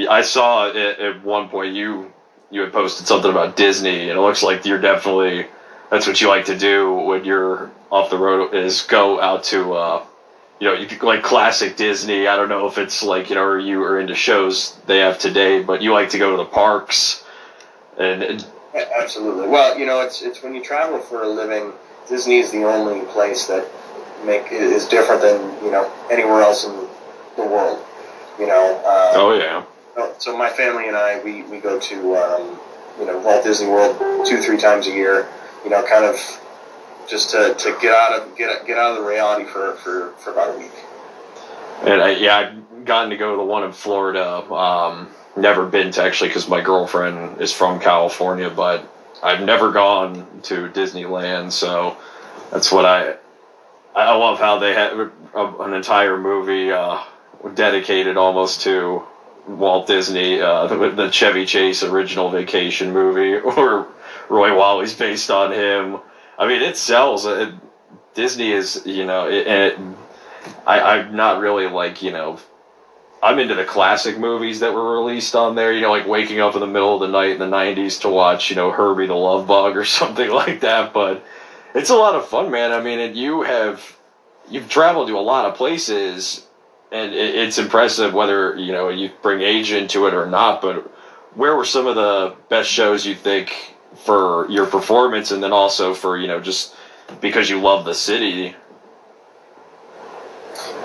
I 0.10 0.22
saw 0.22 0.70
at, 0.70 0.76
at 0.76 1.24
one 1.24 1.50
point 1.50 1.74
you 1.74 2.14
you 2.50 2.62
had 2.62 2.72
posted 2.74 3.08
something 3.08 3.32
about 3.32 3.56
Disney, 3.56 4.10
and 4.10 4.20
it 4.20 4.22
looks 4.22 4.44
like 4.44 4.66
you're 4.66 4.78
definitely 4.78 5.48
that's 5.92 6.08
what 6.08 6.20
you 6.22 6.28
like 6.28 6.46
to 6.46 6.58
do 6.58 6.94
when 6.94 7.24
you're 7.26 7.70
off 7.92 8.10
the 8.10 8.18
road 8.18 8.56
is 8.56 8.82
go 8.84 9.22
out 9.22 9.44
to 9.44 9.74
uh, 9.74 10.06
you 10.60 10.68
know 10.68 10.88
like 11.04 11.22
classic 11.22 11.78
Disney. 11.78 12.28
I 12.28 12.36
don't 12.36 12.50
know 12.50 12.66
if 12.68 12.80
it's 12.80 13.04
like 13.04 13.30
you 13.30 13.36
know 13.36 13.44
or 13.44 13.60
you 13.60 13.84
are 13.84 14.00
into 14.00 14.16
shows 14.16 14.76
they 14.88 15.00
have 15.00 15.20
today, 15.20 15.62
but 15.62 15.84
you 15.84 15.94
like 15.94 16.10
to 16.10 16.18
go 16.18 16.32
to 16.32 16.38
the 16.38 16.46
parks 16.46 17.24
and. 17.98 18.24
and 18.24 18.48
Absolutely. 18.74 19.50
Well, 19.50 19.78
you 19.78 19.86
know, 19.86 20.00
it's 20.00 20.22
it's 20.22 20.42
when 20.42 20.56
you 20.56 20.64
travel 20.64 21.00
for 21.00 21.24
a 21.24 21.28
living, 21.28 21.74
Disney 22.08 22.40
is 22.40 22.52
the 22.52 22.64
only 22.64 23.06
place 23.08 23.46
that 23.48 23.70
make 24.26 24.50
is 24.50 24.88
different 24.88 25.22
than 25.22 25.42
you 25.62 25.72
know 25.72 25.92
anywhere 26.10 26.42
else 26.42 26.64
in 26.66 26.72
the 27.36 27.44
world. 27.44 27.86
You 28.40 28.48
know. 28.48 28.82
Uh, 28.86 29.12
oh 29.16 29.34
yeah 29.38 29.66
so 30.22 30.38
my 30.38 30.50
family 30.50 30.88
and 30.88 30.96
I, 30.96 31.22
we, 31.24 31.44
we 31.44 31.60
go 31.60 31.80
to, 31.80 32.16
um, 32.16 32.60
you 33.00 33.06
know, 33.06 33.20
Walt 33.20 33.44
Disney 33.44 33.68
World 33.68 34.26
two, 34.26 34.42
three 34.42 34.58
times 34.58 34.88
a 34.88 34.92
year, 34.92 35.28
you 35.64 35.70
know, 35.70 35.84
kind 35.84 36.06
of 36.06 36.16
just 37.10 37.32
to, 37.32 37.54
to 37.56 37.78
get 37.82 37.94
out 37.94 38.20
of, 38.20 38.36
get, 38.38 38.66
get 38.66 38.78
out 38.78 38.98
of 38.98 39.04
the 39.04 39.10
reality 39.10 39.46
for, 39.46 39.76
for, 39.76 40.12
for 40.14 40.32
about 40.32 40.56
a 40.56 40.60
week. 40.60 40.72
And 41.84 42.02
I, 42.02 42.12
yeah, 42.12 42.38
I've 42.38 42.86
gotten 42.86 43.10
to 43.10 43.18
go 43.18 43.32
to 43.32 43.38
the 43.38 43.44
one 43.44 43.64
in 43.64 43.72
Florida. 43.72 44.44
Um, 44.52 45.10
never 45.36 45.66
been 45.66 45.92
to 45.92 46.04
actually 46.04 46.30
because 46.30 46.48
my 46.48 46.62
girlfriend 46.62 47.42
is 47.42 47.52
from 47.52 47.80
California, 47.80 48.50
but 48.50 48.88
I've 49.24 49.42
never 49.42 49.72
gone 49.72 50.28
to 50.44 50.70
Disneyland, 50.70 51.52
so 51.52 51.98
that's 52.52 52.72
what 52.72 52.86
I 52.86 53.16
I 53.96 54.16
love 54.16 54.40
how 54.40 54.58
they 54.58 54.74
have 54.74 55.12
an 55.34 55.74
entire 55.74 56.18
movie 56.18 56.72
uh, 56.72 57.04
dedicated 57.56 58.18
almost 58.18 58.62
to 58.62 59.04
Walt 59.48 59.88
Disney, 59.88 60.40
uh, 60.40 60.68
the, 60.68 60.90
the 60.92 61.12
Chevy 61.12 61.46
Chase 61.46 61.84
original 61.84 62.30
Vacation 62.30 62.94
movie, 62.94 63.36
or 63.58 63.88
Roy 64.32 64.52
Walley's 64.52 64.94
based 64.94 65.30
on 65.30 65.52
him. 65.52 66.00
I 66.40 66.48
mean, 66.48 66.62
it 66.62 66.78
sells. 66.78 67.26
It, 67.26 67.54
Disney 68.14 68.52
is, 68.52 68.82
you 68.86 69.06
know, 69.06 69.28
it, 69.28 69.46
and 69.46 69.62
it, 69.62 69.98
I, 70.66 70.80
I'm 70.80 71.16
not 71.16 71.42
really 71.42 71.68
like, 71.68 72.02
you 72.02 72.12
know, 72.12 72.40
I'm 73.22 73.40
into 73.40 73.56
the 73.56 73.66
classic 73.66 74.18
movies 74.18 74.62
that 74.62 74.74
were 74.74 74.98
released 74.98 75.36
on 75.36 75.56
there, 75.56 75.74
you 75.74 75.82
know, 75.82 75.92
like 75.92 76.08
waking 76.08 76.40
up 76.40 76.56
in 76.56 76.62
the 76.62 76.68
middle 76.68 76.96
of 76.96 77.02
the 77.02 77.10
night 77.10 77.32
in 77.32 77.40
the 77.40 77.46
90s 77.46 78.02
to 78.02 78.10
watch, 78.10 78.50
you 78.50 78.56
know, 78.56 78.72
Herbie 78.72 79.08
the 79.08 79.16
Love 79.16 79.48
Bug 79.48 79.76
or 79.76 79.84
something 80.00 80.30
like 80.30 80.62
that. 80.62 80.94
But 80.94 81.24
it's 81.76 81.90
a 81.90 81.96
lot 81.96 82.16
of 82.16 82.26
fun, 82.26 82.52
man. 82.52 82.72
I 82.72 82.82
mean, 82.82 83.00
and 83.00 83.16
you 83.16 83.44
have, 83.44 83.98
you've 84.50 84.70
traveled 84.70 85.10
to 85.10 85.18
a 85.18 85.20
lot 85.20 85.46
of 85.46 85.56
places 85.56 86.48
and 86.90 87.14
it, 87.14 87.36
it's 87.36 87.58
impressive 87.58 88.14
whether, 88.14 88.56
you 88.56 88.72
know, 88.72 88.88
you 88.88 89.12
bring 89.22 89.42
age 89.42 89.74
into 89.74 90.08
it 90.08 90.14
or 90.14 90.26
not. 90.26 90.62
But 90.62 90.90
where 91.36 91.56
were 91.56 91.66
some 91.66 91.86
of 91.86 91.96
the 91.96 92.36
best 92.50 92.70
shows 92.70 93.06
you 93.06 93.14
think 93.14 93.76
for 93.96 94.50
your 94.50 94.66
performance 94.66 95.32
and 95.32 95.44
then 95.44 95.52
also 95.52 95.94
for, 95.94 96.18
you 96.18 96.28
know, 96.28 96.40
just 96.40 96.76
because 97.20 97.50
you 97.50 97.60
love 97.60 97.86
the 97.86 97.94
city? 97.94 98.56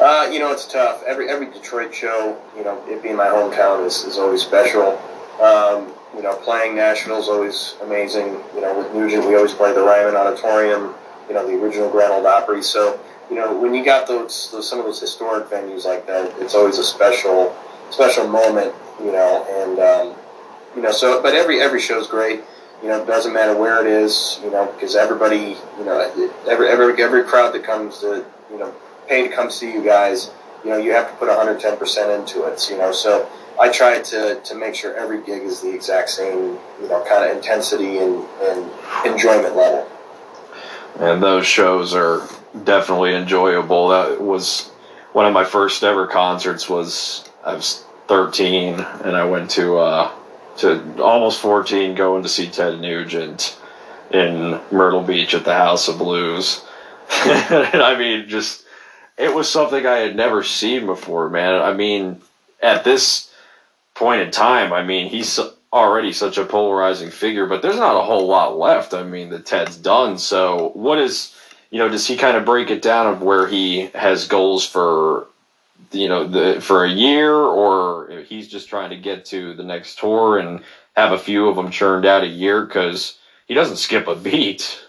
Uh, 0.01 0.29
you 0.31 0.39
know, 0.39 0.53
it's 0.53 0.67
tough. 0.71 1.03
Every 1.07 1.31
every 1.31 1.47
Detroit 1.51 1.95
show, 1.95 2.41
you 2.57 2.65
know, 2.65 2.83
it 2.87 3.03
being 3.03 3.17
my 3.17 3.29
hometown 3.29 3.87
is, 3.87 4.05
is 4.05 4.19
always 4.19 4.43
special. 4.43 5.01
Um, 5.41 5.93
you 6.15 6.23
know, 6.23 6.35
playing 6.37 6.77
Nashville 6.77 7.19
is 7.19 7.29
always 7.29 7.77
amazing. 7.83 8.39
You 8.55 8.61
know, 8.61 8.77
with 8.77 8.93
Nugent, 8.95 9.27
we 9.27 9.37
always 9.37 9.55
play 9.55 9.73
the 9.73 9.83
Ryman 9.83 10.15
Auditorium. 10.15 10.95
You 11.29 11.35
know, 11.35 11.47
the 11.47 11.55
original 11.55 11.91
Grand 11.91 12.13
Ole 12.13 12.27
Opry. 12.27 12.63
So, 12.63 13.01
you 13.31 13.37
know, 13.37 13.59
when 13.59 13.75
you 13.75 13.85
got 13.85 14.07
those, 14.07 14.51
those 14.53 14.69
some 14.69 14.79
of 14.79 14.85
those 14.85 15.01
historic 15.01 15.49
venues 15.49 15.85
like 15.85 16.07
that, 16.07 16.33
it's 16.41 16.55
always 16.55 16.79
a 16.79 16.85
special 16.85 17.57
special 17.91 18.29
moment. 18.29 18.75
You 19.01 19.13
know, 19.13 19.47
and 19.49 19.79
um, 19.79 20.19
you 20.75 20.83
know, 20.83 20.93
so 20.93 21.23
but 21.23 21.35
every 21.35 21.61
every 21.61 21.81
show's 21.81 22.07
great. 22.07 22.43
You 22.83 22.89
know, 22.89 23.03
it 23.03 23.07
doesn't 23.07 23.33
matter 23.33 23.57
where 23.57 23.85
it 23.85 23.91
is. 23.91 24.39
You 24.43 24.51
know, 24.51 24.67
because 24.73 24.97
everybody, 24.97 25.57
you 25.79 25.85
know, 25.85 26.01
every 26.49 26.69
every 26.69 27.03
every 27.03 27.25
crowd 27.25 27.55
that 27.55 27.65
comes 27.65 27.99
to 28.01 28.25
you 28.51 28.59
know 28.59 28.75
pay 29.09 29.29
to 29.29 29.35
come 29.35 29.51
see 29.51 29.73
you 29.73 29.83
guys, 29.83 30.31
you 30.65 30.71
know, 30.71 30.79
you 30.79 30.93
have 30.93 31.11
to 31.11 31.17
put 31.17 31.29
110% 31.29 32.19
into 32.19 32.45
it, 32.45 32.69
you 32.71 32.79
know, 32.79 32.93
so 32.93 33.29
I 33.61 33.71
try 33.71 34.01
to, 34.01 34.41
to 34.41 34.55
make 34.55 34.75
sure 34.75 34.95
every 34.97 35.23
gig 35.23 35.43
is 35.43 35.61
the 35.61 35.73
exact 35.73 36.11
same, 36.11 36.59
you 36.81 36.89
know, 36.89 37.05
kind 37.09 37.31
of 37.31 37.37
intensity 37.37 37.99
and, 37.99 38.25
and 38.43 38.71
enjoyment 39.07 39.57
level. 39.57 39.89
And 40.99 41.23
those 41.23 41.47
shows 41.47 41.95
are 41.95 42.27
definitely 42.65 43.15
enjoyable. 43.15 43.89
That 43.89 44.21
was 44.21 44.69
one 45.13 45.27
of 45.27 45.33
my 45.33 45.45
first 45.45 45.83
ever 45.83 46.07
concerts 46.07 46.69
was, 46.69 47.29
I 47.45 47.55
was 47.55 47.85
13 48.09 48.75
and 48.75 49.17
I 49.17 49.25
went 49.25 49.51
to, 49.53 49.79
uh, 49.79 50.13
to 50.59 51.03
almost 51.03 51.41
14 51.41 51.95
going 51.95 52.23
to 52.23 52.29
see 52.29 52.49
Ted 52.49 52.81
Nugent 52.81 53.59
in 54.11 54.61
Myrtle 54.71 55.03
Beach 55.03 55.35
at 55.35 55.45
the 55.45 55.55
House 55.55 55.89
of 55.89 55.99
Blues. 55.99 56.65
I 57.09 57.97
mean, 57.99 58.29
just 58.29 58.65
it 59.17 59.35
was 59.35 59.49
something 59.49 59.87
I 59.87 59.99
had 59.99 60.17
never 60.17 60.43
seen 60.43 60.87
before, 60.87 61.29
man. 61.29 61.55
I 61.61 61.73
mean, 61.73 62.21
at 62.61 62.85
this 62.85 63.33
point 63.95 64.23
in 64.23 64.31
time, 64.31 64.73
I 64.73 64.83
mean, 64.83 65.09
he's 65.09 65.39
already 65.73 66.13
such 66.13 66.39
a 66.39 66.45
polarizing 66.45 67.11
figure, 67.11 67.47
but 67.47 67.63
there's 67.63 67.77
not 67.77 67.97
a 67.97 68.05
whole 68.05 68.27
lot 68.27 68.59
left. 68.59 68.95
I 68.95 69.03
mean, 69.03 69.31
the 69.31 69.41
Ted's 69.41 69.77
done. 69.77 70.19
So, 70.19 70.71
what 70.75 70.99
is, 70.99 71.35
you 71.71 71.79
know, 71.79 71.89
does 71.89 72.07
he 72.07 72.17
kind 72.17 72.37
of 72.37 72.45
break 72.45 72.71
it 72.71 72.83
down 72.83 73.07
of 73.07 73.23
where 73.23 73.47
he 73.47 73.87
has 73.95 74.29
goals 74.29 74.67
for, 74.67 75.27
you 75.93 76.09
know, 76.09 76.27
the 76.27 76.61
for 76.61 76.85
a 76.85 76.91
year, 76.91 77.35
or 77.35 78.25
he's 78.29 78.49
just 78.49 78.69
trying 78.69 78.91
to 78.91 78.97
get 78.97 79.25
to 79.27 79.55
the 79.55 79.65
next 79.65 79.99
tour 79.99 80.39
and 80.39 80.63
have 80.97 81.13
a 81.13 81.19
few 81.19 81.49
of 81.49 81.57
them 81.57 81.71
churned 81.71 82.07
out 82.07 82.25
a 82.25 82.29
year 82.29 82.65
because 82.65 83.19
he 83.47 83.55
doesn't 83.55 83.77
skip 83.77 84.09
a 84.09 84.15
beat. 84.15 84.81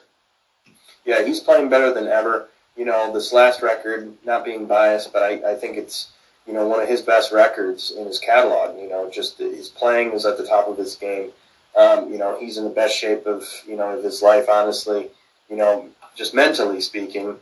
Yeah, 1.06 1.24
he's 1.26 1.40
playing 1.40 1.70
better 1.70 1.94
than 1.94 2.08
ever 2.08 2.50
you 2.78 2.86
know, 2.86 3.12
this 3.12 3.34
last 3.34 3.62
record, 3.62 4.14
not 4.24 4.46
being 4.46 4.68
biased, 4.68 5.12
but 5.12 5.24
I, 5.24 5.54
I 5.54 5.56
think 5.56 5.78
it's, 5.78 6.10
you 6.46 6.54
know, 6.54 6.68
one 6.68 6.80
of 6.80 6.88
his 6.88 7.02
best 7.02 7.32
records 7.32 7.92
in 7.92 8.06
his 8.06 8.20
catalog. 8.20 8.80
You 8.80 8.88
know, 8.88 9.10
just 9.10 9.40
his 9.40 9.68
playing 9.68 10.12
is 10.14 10.26
at 10.26 10.38
the 10.38 10.46
top 10.46 10.68
of 10.68 10.78
his 10.78 10.96
game. 10.96 11.32
Um, 11.76 12.12
you 12.12 12.18
know, 12.18 12.40
he's 12.40 12.58
in 12.58 12.64
the 12.64 12.70
best 12.70 12.96
shape 12.96 13.26
of, 13.26 13.44
you 13.68 13.76
know, 13.76 13.98
of 13.98 14.04
his 14.04 14.22
life, 14.22 14.48
honestly. 14.48 15.10
You 15.50 15.58
know, 15.58 15.90
just 16.16 16.34
mentally 16.34 16.80
speaking, 16.80 17.38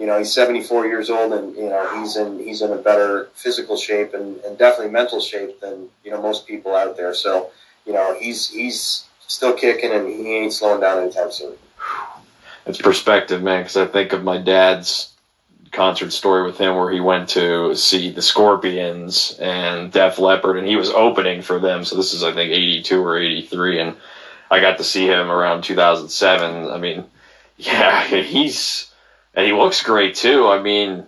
you 0.00 0.06
know, 0.06 0.18
he's 0.18 0.32
74 0.32 0.86
years 0.86 1.10
old 1.10 1.32
and, 1.32 1.54
you 1.54 1.68
know, 1.68 2.00
he's 2.00 2.16
in, 2.16 2.38
he's 2.38 2.62
in 2.62 2.72
a 2.72 2.76
better 2.76 3.28
physical 3.34 3.76
shape 3.76 4.14
and, 4.14 4.38
and 4.38 4.58
definitely 4.58 4.90
mental 4.90 5.20
shape 5.20 5.60
than, 5.60 5.88
you 6.02 6.10
know, 6.10 6.20
most 6.20 6.46
people 6.46 6.74
out 6.74 6.96
there. 6.96 7.14
So, 7.14 7.50
you 7.86 7.92
know, 7.92 8.18
he's, 8.18 8.48
he's 8.48 9.04
still 9.28 9.52
kicking 9.52 9.92
and 9.92 10.08
he 10.08 10.36
ain't 10.36 10.52
slowing 10.52 10.80
down 10.80 10.98
anytime 10.98 11.30
soon 11.30 11.54
it's 12.66 12.80
perspective, 12.80 13.42
man. 13.42 13.62
Because 13.62 13.76
I 13.76 13.86
think 13.86 14.12
of 14.12 14.24
my 14.24 14.38
dad's 14.38 15.12
concert 15.72 16.12
story 16.12 16.44
with 16.44 16.58
him 16.58 16.76
where 16.76 16.90
he 16.90 17.00
went 17.00 17.28
to 17.30 17.74
see 17.76 18.10
the 18.10 18.22
Scorpions 18.22 19.36
and 19.40 19.92
Def 19.92 20.18
Leppard, 20.18 20.56
and 20.56 20.66
he 20.66 20.76
was 20.76 20.90
opening 20.90 21.42
for 21.42 21.58
them. 21.58 21.84
So 21.84 21.96
this 21.96 22.14
is, 22.14 22.22
I 22.22 22.32
think, 22.32 22.52
'82 22.52 23.04
or 23.04 23.18
'83, 23.18 23.80
and 23.80 23.96
I 24.50 24.60
got 24.60 24.78
to 24.78 24.84
see 24.84 25.06
him 25.06 25.30
around 25.30 25.62
2007. 25.62 26.70
I 26.70 26.78
mean, 26.78 27.04
yeah, 27.56 28.04
he's 28.04 28.89
and 29.34 29.46
he 29.46 29.52
looks 29.52 29.82
great 29.82 30.14
too. 30.14 30.48
I 30.48 30.60
mean, 30.60 31.06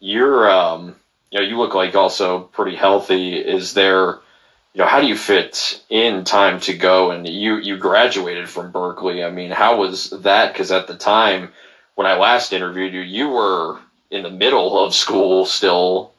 you're, 0.00 0.50
um, 0.50 0.96
you 1.30 1.40
know, 1.40 1.46
you 1.46 1.58
look 1.58 1.74
like 1.74 1.94
also 1.94 2.40
pretty 2.40 2.76
healthy. 2.76 3.36
Is 3.36 3.74
there? 3.74 4.20
you 4.74 4.80
know, 4.80 4.86
how 4.86 5.00
do 5.00 5.06
you 5.06 5.16
fit 5.16 5.82
in 5.90 6.24
time 6.24 6.60
to 6.60 6.74
go? 6.74 7.10
And 7.10 7.28
you, 7.28 7.56
you 7.56 7.76
graduated 7.76 8.48
from 8.48 8.72
Berklee. 8.72 9.26
I 9.26 9.30
mean, 9.30 9.50
how 9.50 9.76
was 9.76 10.10
that? 10.10 10.52
Because 10.52 10.70
at 10.70 10.86
the 10.86 10.96
time 10.96 11.50
when 11.94 12.06
I 12.06 12.16
last 12.16 12.52
interviewed 12.52 12.94
you, 12.94 13.00
you 13.00 13.28
were 13.28 13.78
in 14.10 14.22
the 14.22 14.30
middle 14.30 14.82
of 14.82 14.94
school 14.94 15.44
still. 15.44 16.12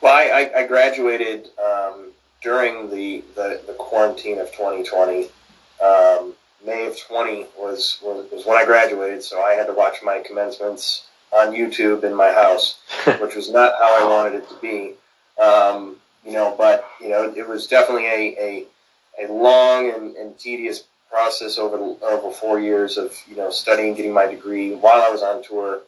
Well, 0.00 0.14
I, 0.14 0.50
I 0.56 0.66
graduated 0.66 1.48
um, 1.62 2.10
during 2.42 2.90
the, 2.90 3.22
the, 3.36 3.60
the, 3.66 3.74
quarantine 3.74 4.40
of 4.40 4.50
2020. 4.50 5.28
Um, 5.80 6.34
May 6.64 6.86
of 6.86 6.98
20 6.98 7.46
was, 7.58 7.98
was, 8.02 8.30
was 8.30 8.46
when 8.46 8.56
I 8.56 8.64
graduated, 8.64 9.22
so 9.22 9.40
I 9.42 9.52
had 9.52 9.66
to 9.66 9.72
watch 9.72 10.02
my 10.02 10.20
commencements 10.20 11.06
on 11.32 11.52
YouTube 11.52 12.04
in 12.04 12.14
my 12.14 12.32
house, 12.32 12.80
which 13.20 13.34
was 13.34 13.50
not 13.50 13.74
how 13.78 14.00
I 14.00 14.08
wanted 14.08 14.42
it 14.42 14.48
to 14.48 14.54
be. 14.56 14.94
Um, 15.42 15.96
you 16.24 16.32
know, 16.32 16.54
but 16.56 16.88
you 17.00 17.08
know, 17.08 17.32
it 17.34 17.48
was 17.48 17.66
definitely 17.66 18.06
a 18.06 18.66
a, 19.18 19.26
a 19.26 19.32
long 19.32 19.90
and, 19.90 20.14
and 20.16 20.38
tedious 20.38 20.84
process 21.10 21.58
over 21.58 21.76
over 22.02 22.30
four 22.30 22.60
years 22.60 22.96
of 22.96 23.16
you 23.26 23.36
know 23.36 23.50
studying, 23.50 23.94
getting 23.94 24.12
my 24.12 24.26
degree 24.26 24.74
while 24.74 25.02
I 25.02 25.10
was 25.10 25.22
on 25.22 25.42
tour. 25.42 25.80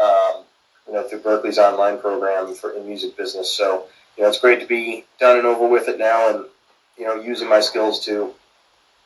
Um, 0.00 0.44
you 0.86 0.94
know, 0.94 1.02
through 1.02 1.20
Berklee's 1.20 1.58
online 1.58 1.98
program 1.98 2.54
for 2.54 2.72
in 2.72 2.86
music 2.86 3.16
business. 3.16 3.52
So 3.52 3.86
you 4.16 4.22
know, 4.22 4.28
it's 4.28 4.40
great 4.40 4.60
to 4.60 4.66
be 4.66 5.04
done 5.20 5.36
and 5.38 5.46
over 5.46 5.66
with 5.66 5.88
it 5.88 5.98
now, 5.98 6.30
and 6.34 6.44
you 6.96 7.04
know, 7.04 7.14
using 7.14 7.48
my 7.48 7.60
skills 7.60 8.04
to 8.06 8.34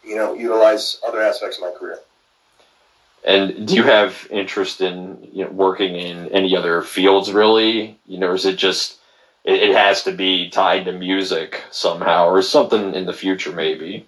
you 0.05 0.17
know 0.17 0.35
utilize 0.35 1.01
other 1.07 1.21
aspects 1.21 1.59
of 1.59 1.63
my 1.63 1.79
career. 1.79 1.99
And 3.25 3.69
do 3.69 3.77
you 3.77 3.85
have 3.85 4.27
interest 4.31 4.81
in 4.81 5.29
you 5.33 5.45
know, 5.45 5.51
working 5.51 5.95
in 5.95 6.29
any 6.33 6.57
other 6.57 6.83
fields, 6.83 7.31
really? 7.31 7.99
You 8.05 8.19
know, 8.19 8.29
or 8.29 8.35
is 8.35 8.47
it 8.47 8.57
just 8.57 8.99
it, 9.45 9.71
it 9.71 9.77
has 9.77 10.03
to 10.05 10.13
be 10.13 10.51
tied 10.51 10.85
to 10.85 10.93
music 10.93 11.63
somehow 11.71 12.27
or 12.27 12.43
something 12.43 12.95
in 12.95 13.07
the 13.07 13.13
future 13.13 13.53
maybe 13.53 14.07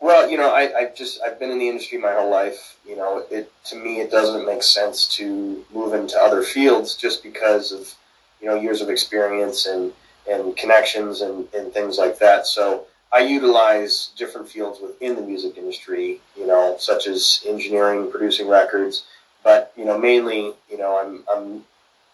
well 0.00 0.28
you 0.28 0.36
know 0.36 0.52
I, 0.52 0.78
I 0.78 0.92
just 0.94 1.20
i've 1.22 1.38
been 1.38 1.50
in 1.50 1.58
the 1.58 1.68
industry 1.68 1.98
my 1.98 2.12
whole 2.12 2.30
life 2.30 2.76
you 2.86 2.96
know 2.96 3.24
it 3.30 3.52
to 3.66 3.76
me 3.76 4.00
it 4.00 4.10
doesn't 4.10 4.46
make 4.46 4.62
sense 4.62 5.06
to 5.16 5.64
move 5.72 5.94
into 5.94 6.18
other 6.18 6.42
fields 6.42 6.94
just 6.96 7.22
because 7.22 7.72
of 7.72 7.94
you 8.40 8.48
know 8.48 8.54
years 8.54 8.80
of 8.80 8.90
experience 8.90 9.66
and 9.66 9.92
and 10.30 10.56
connections 10.56 11.20
and, 11.20 11.46
and 11.54 11.72
things 11.72 11.98
like 11.98 12.18
that 12.18 12.46
so 12.46 12.86
I 13.14 13.20
utilize 13.20 14.10
different 14.16 14.48
fields 14.48 14.80
within 14.80 15.14
the 15.14 15.22
music 15.22 15.56
industry, 15.56 16.20
you 16.36 16.48
know, 16.48 16.74
such 16.80 17.06
as 17.06 17.44
engineering, 17.46 18.10
producing 18.10 18.48
records, 18.48 19.04
but 19.44 19.72
you 19.76 19.84
know, 19.84 19.96
mainly, 19.96 20.52
you 20.68 20.76
know, 20.76 20.98
I'm 21.00 21.22
I'm 21.32 21.64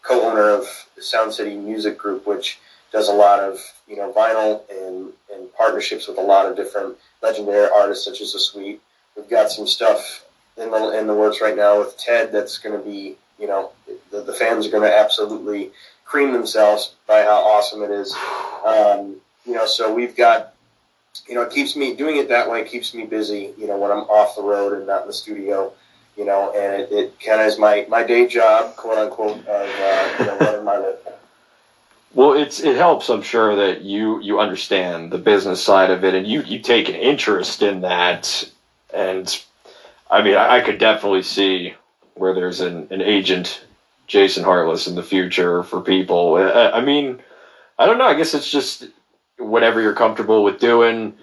co-owner 0.03 0.49
of 0.49 0.67
Sound 0.99 1.33
City 1.33 1.55
Music 1.55 1.97
Group, 1.97 2.27
which 2.27 2.59
does 2.91 3.09
a 3.09 3.13
lot 3.13 3.39
of 3.39 3.59
you 3.87 3.95
know 3.95 4.13
vinyl 4.13 4.61
and, 4.69 5.11
and 5.33 5.51
partnerships 5.55 6.07
with 6.07 6.19
a 6.19 6.21
lot 6.21 6.45
of 6.45 6.55
different 6.55 6.95
legendary 7.23 7.67
artists 7.73 8.05
such 8.05 8.21
as 8.21 8.33
the 8.33 8.39
Sweet. 8.39 8.79
We've 9.17 9.29
got 9.29 9.49
some 9.49 9.65
stuff 9.65 10.23
in 10.55 10.69
the 10.69 10.99
in 10.99 11.07
the 11.07 11.15
works 11.15 11.41
right 11.41 11.55
now 11.57 11.79
with 11.79 11.97
Ted 11.97 12.31
that's 12.31 12.59
going 12.59 12.77
to 12.77 12.87
be 12.87 13.15
you 13.39 13.47
know 13.47 13.71
the, 14.11 14.21
the 14.21 14.33
fans 14.33 14.67
are 14.67 14.71
going 14.71 14.83
to 14.83 14.95
absolutely 14.95 15.71
cream 16.05 16.31
themselves 16.31 16.93
by 17.07 17.23
how 17.23 17.41
awesome 17.43 17.81
it 17.81 17.89
is. 17.89 18.13
Um, 18.63 19.15
you 19.47 19.53
know, 19.53 19.65
so 19.65 19.91
we've 19.91 20.15
got 20.15 20.53
you 21.27 21.35
know, 21.35 21.41
it 21.43 21.51
keeps 21.51 21.75
me 21.75 21.95
doing 21.95 22.17
it 22.17 22.29
that 22.29 22.49
way. 22.49 22.63
Keeps 22.63 22.93
me 22.93 23.05
busy. 23.05 23.53
You 23.57 23.67
know, 23.67 23.77
when 23.77 23.91
I'm 23.91 23.99
off 23.99 24.35
the 24.35 24.43
road 24.43 24.73
and 24.73 24.87
not 24.87 25.01
in 25.01 25.07
the 25.07 25.13
studio. 25.13 25.73
You 26.17 26.25
know, 26.25 26.51
and 26.51 26.81
it, 26.81 26.91
it 26.91 27.19
kind 27.25 27.39
of 27.39 27.47
is 27.47 27.57
my 27.57 27.85
my 27.89 28.03
day 28.03 28.27
job, 28.27 28.75
quote 28.75 28.97
unquote, 28.97 29.37
of 29.39 29.47
uh, 29.47 30.15
you 30.19 30.25
know, 30.25 30.37
running 30.39 30.65
my. 30.65 30.93
Well, 32.13 32.33
it's 32.33 32.59
it 32.59 32.75
helps. 32.75 33.09
I'm 33.09 33.21
sure 33.21 33.55
that 33.55 33.81
you 33.81 34.21
you 34.21 34.39
understand 34.39 35.11
the 35.11 35.17
business 35.17 35.63
side 35.63 35.89
of 35.89 36.03
it, 36.03 36.13
and 36.13 36.27
you 36.27 36.41
you 36.41 36.59
take 36.59 36.89
an 36.89 36.95
interest 36.95 37.61
in 37.61 37.81
that. 37.81 38.51
And 38.93 39.41
I 40.09 40.21
mean, 40.21 40.35
I, 40.35 40.57
I 40.57 40.61
could 40.61 40.77
definitely 40.77 41.23
see 41.23 41.73
where 42.15 42.33
there's 42.33 42.59
an, 42.59 42.87
an 42.91 43.01
agent, 43.01 43.65
Jason 44.07 44.43
Hartless, 44.43 44.87
in 44.87 44.95
the 44.95 45.03
future 45.03 45.63
for 45.63 45.79
people. 45.79 46.35
I, 46.35 46.71
I 46.71 46.81
mean, 46.81 47.21
I 47.79 47.85
don't 47.85 47.97
know. 47.97 48.05
I 48.05 48.15
guess 48.15 48.33
it's 48.33 48.51
just 48.51 48.87
whatever 49.41 49.81
you're 49.81 49.95
comfortable 49.95 50.43
with 50.43 50.59
doing. 50.59 51.15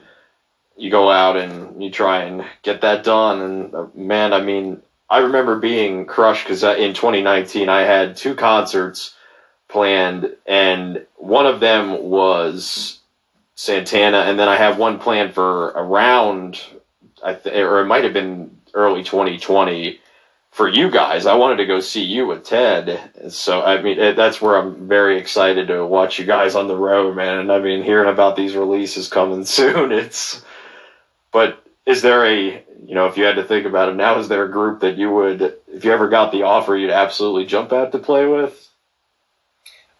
You 0.77 0.91
go 0.91 1.11
out 1.11 1.37
and 1.37 1.83
you 1.83 1.91
try 1.91 2.23
and 2.23 2.45
get 2.63 2.83
that 2.83 3.05
done. 3.05 3.41
And 3.41 3.75
uh, 3.75 3.87
man, 3.95 4.33
I 4.33 4.41
mean, 4.41 4.83
I 5.11 5.19
remember 5.19 5.59
being 5.59 6.07
crushed 6.07 6.45
because 6.45 6.63
in 6.63 6.95
2019 6.95 7.69
I 7.69 7.81
had 7.81 8.17
two 8.17 8.35
concerts 8.35 9.15
planned, 9.69 10.35
and 10.47 11.07
one 11.17 11.47
of 11.47 11.61
them 11.61 12.03
was 12.03 13.01
Santana, 13.55 14.19
and 14.19 14.39
then 14.39 14.49
I 14.49 14.57
have 14.57 14.79
one 14.79 14.99
planned 14.99 15.35
for 15.35 15.67
around, 15.69 16.61
I 17.23 17.35
th- 17.35 17.55
or 17.55 17.81
it 17.81 17.87
might 17.87 18.05
have 18.05 18.13
been 18.13 18.57
early 18.75 19.03
2020 19.03 20.01
for 20.59 20.69
you 20.69 20.91
guys. 20.91 21.25
I 21.25 21.37
wanted 21.37 21.59
to 21.59 21.67
go 21.67 21.79
see 21.79 22.03
you 22.03 22.27
with 22.27 22.43
Ted, 22.43 23.12
so 23.29 23.62
I 23.62 23.81
mean 23.81 24.00
it, 24.00 24.17
that's 24.17 24.43
where 24.43 24.57
I'm 24.57 24.88
very 24.88 25.17
excited 25.21 25.69
to 25.69 25.87
watch 25.87 26.19
you 26.19 26.25
guys 26.27 26.57
on 26.57 26.67
the 26.67 26.75
road, 26.75 27.15
man. 27.15 27.38
And 27.38 27.53
I 27.53 27.61
mean 27.61 27.85
hearing 27.85 28.11
about 28.11 28.35
these 28.35 28.57
releases 28.57 29.09
coming 29.09 29.45
soon, 29.45 29.93
it's. 29.93 30.45
But 31.31 31.65
is 31.87 32.03
there 32.03 32.27
a 32.27 32.65
you 32.85 32.95
know 32.97 33.07
if 33.07 33.17
you 33.17 33.23
had 33.23 33.37
to 33.37 33.45
think 33.45 33.67
about 33.67 33.88
it 33.88 33.95
now, 33.95 34.19
is 34.19 34.27
there 34.27 34.43
a 34.43 34.50
group 34.50 34.81
that 34.81 34.97
you 34.97 35.12
would, 35.12 35.55
if 35.69 35.85
you 35.85 35.93
ever 35.93 36.09
got 36.09 36.33
the 36.33 36.43
offer, 36.43 36.77
you'd 36.77 36.91
absolutely 36.91 37.47
jump 37.47 37.73
at 37.73 37.93
to 37.93 38.00
play 38.00 38.27
with? 38.27 38.69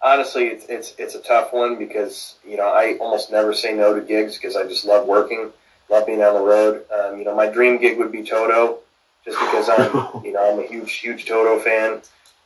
honestly, 0.03 0.49
it's, 0.49 0.67
it's 0.67 0.95
it's 0.99 1.15
a 1.15 1.21
tough 1.21 1.53
one 1.53 1.79
because 1.79 2.35
you 2.45 2.57
know 2.57 2.67
I 2.67 2.97
almost 3.01 3.31
never 3.31 3.55
say 3.55 3.75
no 3.75 3.95
to 3.95 4.01
gigs 4.01 4.37
because 4.37 4.57
I 4.57 4.67
just 4.67 4.85
love 4.85 5.07
working, 5.07 5.53
love 5.89 6.05
being 6.07 6.21
on 6.21 6.35
the 6.35 6.43
road. 6.43 6.85
Um, 6.91 7.17
you 7.17 7.25
know, 7.25 7.37
my 7.37 7.47
dream 7.47 7.79
gig 7.79 7.97
would 7.99 8.11
be 8.11 8.25
Toto, 8.25 8.81
just 9.29 9.41
because 9.41 9.69
I'm 9.69 10.25
you 10.25 10.33
know 10.33 10.53
I'm 10.53 10.59
a 10.59 10.67
huge 10.67 10.93
huge 10.95 11.27
Toto 11.27 11.59
fan. 11.61 12.01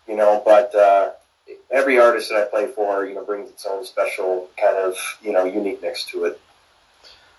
You 0.08 0.16
know, 0.16 0.42
but 0.44 0.74
uh, 0.74 1.10
every 1.70 1.98
artist 2.00 2.30
that 2.30 2.42
I 2.42 2.44
play 2.46 2.66
for, 2.66 3.06
you 3.06 3.14
know, 3.14 3.24
brings 3.24 3.48
its 3.48 3.64
own 3.66 3.84
special 3.84 4.48
kind 4.60 4.76
of 4.76 4.96
you 5.22 5.32
know 5.32 5.44
uniqueness 5.44 6.04
to 6.06 6.24
it. 6.24 6.40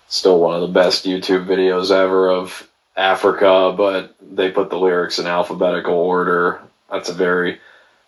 Still 0.08 0.40
one 0.40 0.56
of 0.56 0.62
the 0.62 0.68
best 0.68 1.06
YouTube 1.06 1.46
videos 1.46 1.92
ever 1.92 2.30
of 2.30 2.70
Africa, 2.96 3.74
but 3.76 4.16
they 4.22 4.52
put 4.52 4.70
the 4.70 4.78
lyrics 4.78 5.20
in 5.20 5.28
alphabetical 5.28 5.96
order. 5.96 6.62
That's 6.90 7.10
a 7.10 7.14
very 7.14 7.60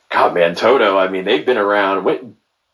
God, 0.09 0.33
man, 0.33 0.55
Toto. 0.55 0.97
I 0.97 1.07
mean, 1.09 1.25
they've 1.25 1.45
been 1.45 1.57
around. 1.57 2.05
What, 2.05 2.23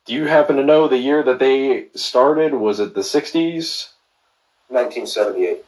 do 0.06 0.14
you 0.14 0.26
happen 0.26 0.58
to 0.58 0.64
know 0.64 0.88
the 0.88 0.98
year 0.98 1.24
that 1.24 1.40
they 1.40 1.88
started? 1.96 2.54
Was 2.54 2.80
it 2.80 2.94
the 2.94 3.02
'60s? 3.02 3.90
1978. 4.68 5.66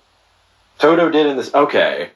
Toto 0.80 1.10
did 1.10 1.28
in 1.28 1.38
this. 1.38 1.54
Okay, 1.54 2.12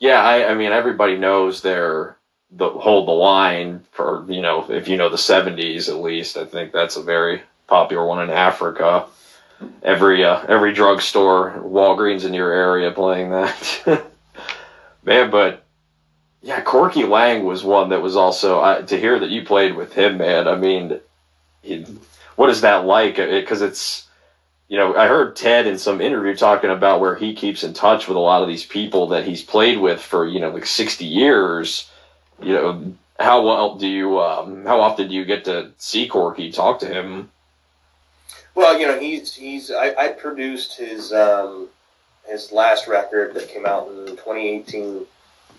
yeah. 0.00 0.20
I, 0.20 0.50
I 0.50 0.54
mean, 0.54 0.72
everybody 0.72 1.16
knows 1.16 1.62
their 1.62 2.16
the 2.50 2.68
hold 2.68 3.06
the 3.06 3.12
line 3.12 3.84
for 3.92 4.24
you 4.28 4.42
know 4.42 4.68
if 4.68 4.88
you 4.88 4.96
know 4.96 5.08
the 5.08 5.16
'70s 5.16 5.88
at 5.88 6.02
least. 6.02 6.36
I 6.36 6.44
think 6.44 6.72
that's 6.72 6.96
a 6.96 7.02
very 7.02 7.42
popular 7.66 8.04
one 8.04 8.22
in 8.22 8.30
Africa. 8.30 9.06
Every 9.82 10.24
uh, 10.24 10.42
every 10.48 10.72
drugstore, 10.72 11.62
Walgreens 11.64 12.24
in 12.24 12.34
your 12.34 12.52
area 12.52 12.90
playing 12.90 13.30
that. 13.30 14.04
Man, 15.04 15.30
but 15.30 15.64
yeah, 16.42 16.60
Corky 16.62 17.04
Laing 17.04 17.44
was 17.44 17.62
one 17.62 17.90
that 17.90 18.02
was 18.02 18.16
also 18.16 18.60
uh, 18.60 18.82
to 18.82 18.98
hear 18.98 19.18
that 19.18 19.30
you 19.30 19.44
played 19.44 19.76
with 19.76 19.92
him, 19.92 20.18
man. 20.18 20.48
I 20.48 20.56
mean, 20.56 21.00
he, 21.62 21.84
what 22.36 22.50
is 22.50 22.62
that 22.62 22.86
like? 22.86 23.16
Because 23.16 23.62
it, 23.62 23.68
it's 23.68 24.08
you 24.70 24.78
know 24.78 24.94
I 24.94 25.08
heard 25.08 25.36
Ted 25.36 25.66
in 25.66 25.76
some 25.76 26.00
interview 26.00 26.34
talking 26.34 26.70
about 26.70 27.00
where 27.00 27.16
he 27.16 27.34
keeps 27.34 27.64
in 27.64 27.74
touch 27.74 28.08
with 28.08 28.16
a 28.16 28.20
lot 28.20 28.42
of 28.42 28.48
these 28.48 28.64
people 28.64 29.08
that 29.08 29.24
he's 29.24 29.42
played 29.42 29.78
with 29.78 30.00
for 30.00 30.26
you 30.26 30.40
know 30.40 30.50
like 30.50 30.64
sixty 30.64 31.04
years. 31.04 31.90
You 32.40 32.54
know 32.54 32.94
how 33.18 33.44
well 33.44 33.74
do 33.74 33.86
you 33.86 34.20
um, 34.20 34.64
how 34.64 34.80
often 34.80 35.08
do 35.08 35.14
you 35.14 35.26
get 35.26 35.44
to 35.44 35.72
see 35.76 36.08
Corky 36.08 36.52
talk 36.52 36.78
to 36.80 36.86
him? 36.86 37.30
Well, 38.54 38.78
you 38.78 38.86
know 38.86 38.98
he's 38.98 39.34
he's 39.34 39.70
I, 39.72 39.94
I 39.98 40.08
produced 40.08 40.78
his 40.78 41.12
um, 41.12 41.68
his 42.26 42.52
last 42.52 42.86
record 42.86 43.34
that 43.34 43.48
came 43.48 43.66
out 43.66 43.88
in 43.88 44.06
2018 44.06 45.04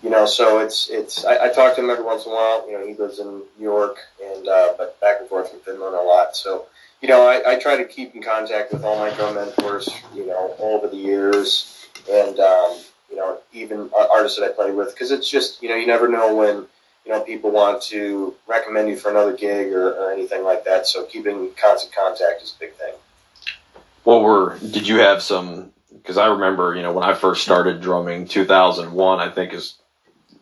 you 0.04 0.10
know, 0.10 0.26
so 0.26 0.60
it's 0.60 0.89
it's. 0.89 1.26
I, 1.26 1.45
I, 1.45 1.50
talk 1.50 1.76
to 1.76 1.84
him 1.84 1.91
every 1.91 2.04
once 2.04 2.26
in 2.26 2.32
a 2.32 2.36
while. 2.36 2.67
You 2.67 2.78
know, 2.78 2.88
he 2.88 2.95
lives 2.95 3.19
in 3.19 3.28
New 3.28 3.45
York, 3.60 3.97
and 4.24 4.47
uh, 4.47 4.74
but 4.76 5.00
back 5.00 5.17
and 5.19 5.30
forth 5.30 5.52
from 5.52 5.60
Finland 5.60 5.95
a 5.95 6.02
lot. 6.02 6.36
So, 6.36 6.65
you 7.01 7.07
know, 7.07 7.27
I, 7.27 7.53
I 7.53 7.59
try 7.59 7.77
to 7.77 7.85
keep 7.85 8.15
in 8.15 8.21
contact 8.21 8.71
with 8.71 8.83
all 8.83 8.97
my 8.97 9.09
drum 9.15 9.35
mentors. 9.35 9.89
You 10.15 10.27
know, 10.27 10.55
over 10.59 10.87
the 10.87 10.95
years, 10.95 11.87
and 12.09 12.39
um, 12.39 12.77
you 13.09 13.17
know, 13.17 13.39
even 13.53 13.89
artists 14.11 14.39
that 14.39 14.45
I 14.45 14.53
play 14.53 14.71
with, 14.71 14.93
because 14.93 15.11
it's 15.11 15.29
just 15.29 15.61
you 15.61 15.69
know, 15.69 15.75
you 15.75 15.87
never 15.87 16.07
know 16.07 16.35
when 16.35 16.67
you 17.05 17.11
know 17.11 17.21
people 17.21 17.51
want 17.51 17.81
to 17.83 18.35
recommend 18.47 18.89
you 18.89 18.95
for 18.95 19.09
another 19.09 19.35
gig 19.35 19.73
or, 19.73 19.93
or 19.93 20.11
anything 20.11 20.43
like 20.43 20.63
that. 20.65 20.85
So, 20.87 21.05
keeping 21.05 21.51
constant 21.59 21.93
contact 21.93 22.43
is 22.43 22.55
a 22.55 22.59
big 22.59 22.73
thing. 22.75 22.93
What 24.03 24.21
were? 24.21 24.59
Did 24.59 24.87
you 24.87 24.99
have 24.99 25.23
some? 25.23 25.71
Because 25.91 26.17
I 26.17 26.27
remember, 26.27 26.75
you 26.75 26.83
know, 26.83 26.93
when 26.93 27.03
I 27.03 27.13
first 27.13 27.43
started 27.43 27.81
drumming, 27.81 28.27
2001, 28.27 29.19
I 29.19 29.29
think 29.29 29.53
is 29.53 29.75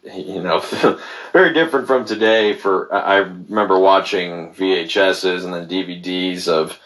you 0.04 0.42
know, 0.42 0.60
very 1.34 1.54
different 1.54 1.88
from 1.88 2.06
today. 2.06 2.54
For 2.54 2.94
I 2.94 3.18
remember 3.18 3.80
watching 3.80 4.54
VHSs 4.54 5.44
and 5.44 5.54
then 5.54 5.68
DVDs 5.68 6.48
of 6.48 6.80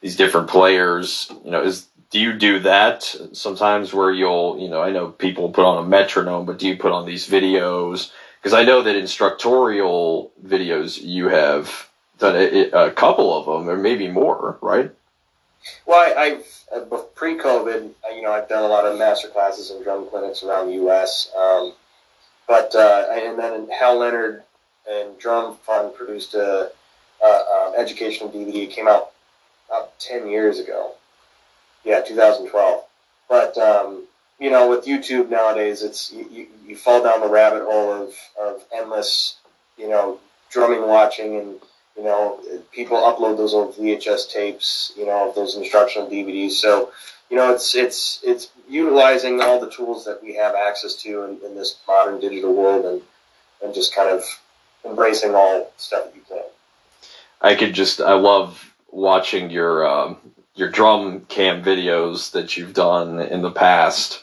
these 0.00 0.16
different 0.16 0.48
players. 0.48 1.30
You 1.44 1.50
know, 1.50 1.62
is 1.62 1.88
do 2.10 2.20
you 2.20 2.32
do 2.32 2.60
that 2.60 3.02
sometimes 3.32 3.92
where 3.92 4.10
you'll, 4.10 4.58
you 4.58 4.68
know, 4.68 4.80
I 4.80 4.90
know 4.90 5.08
people 5.08 5.50
put 5.50 5.64
on 5.64 5.84
a 5.84 5.88
metronome, 5.88 6.46
but 6.46 6.58
do 6.58 6.68
you 6.68 6.76
put 6.76 6.92
on 6.92 7.06
these 7.06 7.28
videos? 7.28 8.10
Because 8.40 8.54
I 8.54 8.64
know 8.64 8.82
that 8.82 8.96
instructorial 8.96 10.30
videos 10.44 11.02
you 11.02 11.28
have 11.28 11.88
done 12.18 12.36
a, 12.36 12.70
a, 12.70 12.90
couple 12.90 13.36
of 13.36 13.44
them, 13.46 13.68
or 13.68 13.76
maybe 13.76 14.08
more, 14.08 14.58
right? 14.60 14.90
Well, 15.86 16.18
I, 16.18 16.40
have 16.72 16.92
uh, 16.92 16.96
pre-COVID, 17.14 17.90
you 18.14 18.22
know, 18.22 18.32
I've 18.32 18.48
done 18.48 18.64
a 18.64 18.68
lot 18.68 18.86
of 18.86 18.98
master 18.98 19.28
classes 19.28 19.70
and 19.70 19.84
drum 19.84 20.08
clinics 20.08 20.42
around 20.42 20.68
the 20.68 20.74
U.S. 20.74 21.30
Um, 21.36 21.74
but 22.48 22.74
uh, 22.74 23.06
and 23.12 23.38
then 23.38 23.68
Hal 23.70 23.98
Leonard 23.98 24.42
and 24.90 25.16
Drum 25.18 25.56
Fund 25.58 25.94
produced 25.94 26.34
a, 26.34 26.72
a, 27.22 27.26
a 27.26 27.74
educational 27.76 28.30
DVD. 28.30 28.64
It 28.64 28.70
came 28.70 28.88
out 28.88 29.10
about 29.68 29.98
ten 30.00 30.28
years 30.28 30.58
ago. 30.58 30.94
Yeah, 31.84 32.00
2012. 32.02 32.84
But 33.28 33.56
um, 33.58 34.04
you 34.40 34.50
know, 34.50 34.68
with 34.68 34.86
YouTube 34.86 35.30
nowadays, 35.30 35.82
it's 35.82 36.12
you, 36.12 36.28
you, 36.30 36.46
you 36.66 36.76
fall 36.76 37.02
down 37.02 37.20
the 37.20 37.28
rabbit 37.28 37.62
hole 37.62 37.92
of, 37.92 38.14
of 38.40 38.64
endless, 38.74 39.36
you 39.76 39.88
know, 39.88 40.18
drumming 40.50 40.86
watching 40.88 41.36
and 41.36 41.60
you 41.96 42.04
know, 42.04 42.40
people 42.70 42.96
upload 42.96 43.36
those 43.36 43.52
old 43.54 43.74
VHS 43.74 44.30
tapes, 44.30 44.92
you 44.96 45.04
know, 45.04 45.28
of 45.28 45.34
those 45.34 45.56
instructional 45.56 46.08
DVDs. 46.08 46.52
So 46.52 46.92
you 47.30 47.36
know, 47.36 47.52
it's 47.52 47.74
it's 47.74 48.20
it's 48.22 48.50
utilizing 48.68 49.40
all 49.40 49.60
the 49.60 49.70
tools 49.70 50.04
that 50.04 50.22
we 50.22 50.34
have 50.36 50.54
access 50.54 50.94
to 51.02 51.24
in, 51.24 51.38
in 51.44 51.54
this 51.54 51.76
modern 51.86 52.20
digital 52.20 52.54
world, 52.54 52.84
and 52.84 53.02
and 53.62 53.74
just 53.74 53.94
kind 53.94 54.10
of 54.10 54.24
embracing 54.84 55.34
all 55.34 55.72
stuff 55.76 56.06
that 56.06 56.16
you 56.16 56.22
can. 56.28 56.44
I 57.40 57.54
could 57.54 57.74
just 57.74 58.00
I 58.00 58.14
love 58.14 58.74
watching 58.90 59.50
your 59.50 59.86
um, 59.86 60.16
your 60.54 60.70
drum 60.70 61.20
cam 61.28 61.62
videos 61.62 62.32
that 62.32 62.56
you've 62.56 62.74
done 62.74 63.20
in 63.20 63.42
the 63.42 63.50
past, 63.50 64.22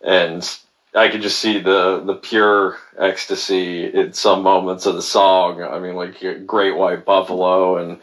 and 0.00 0.48
I 0.94 1.08
could 1.08 1.22
just 1.22 1.38
see 1.38 1.60
the 1.60 2.00
the 2.00 2.14
pure 2.14 2.78
ecstasy 2.98 3.84
in 3.84 4.12
some 4.14 4.42
moments 4.42 4.86
of 4.86 4.94
the 4.94 5.02
song. 5.02 5.62
I 5.62 5.78
mean, 5.78 5.94
like 5.94 6.46
Great 6.46 6.76
White 6.76 7.04
Buffalo 7.04 7.76
and 7.76 8.00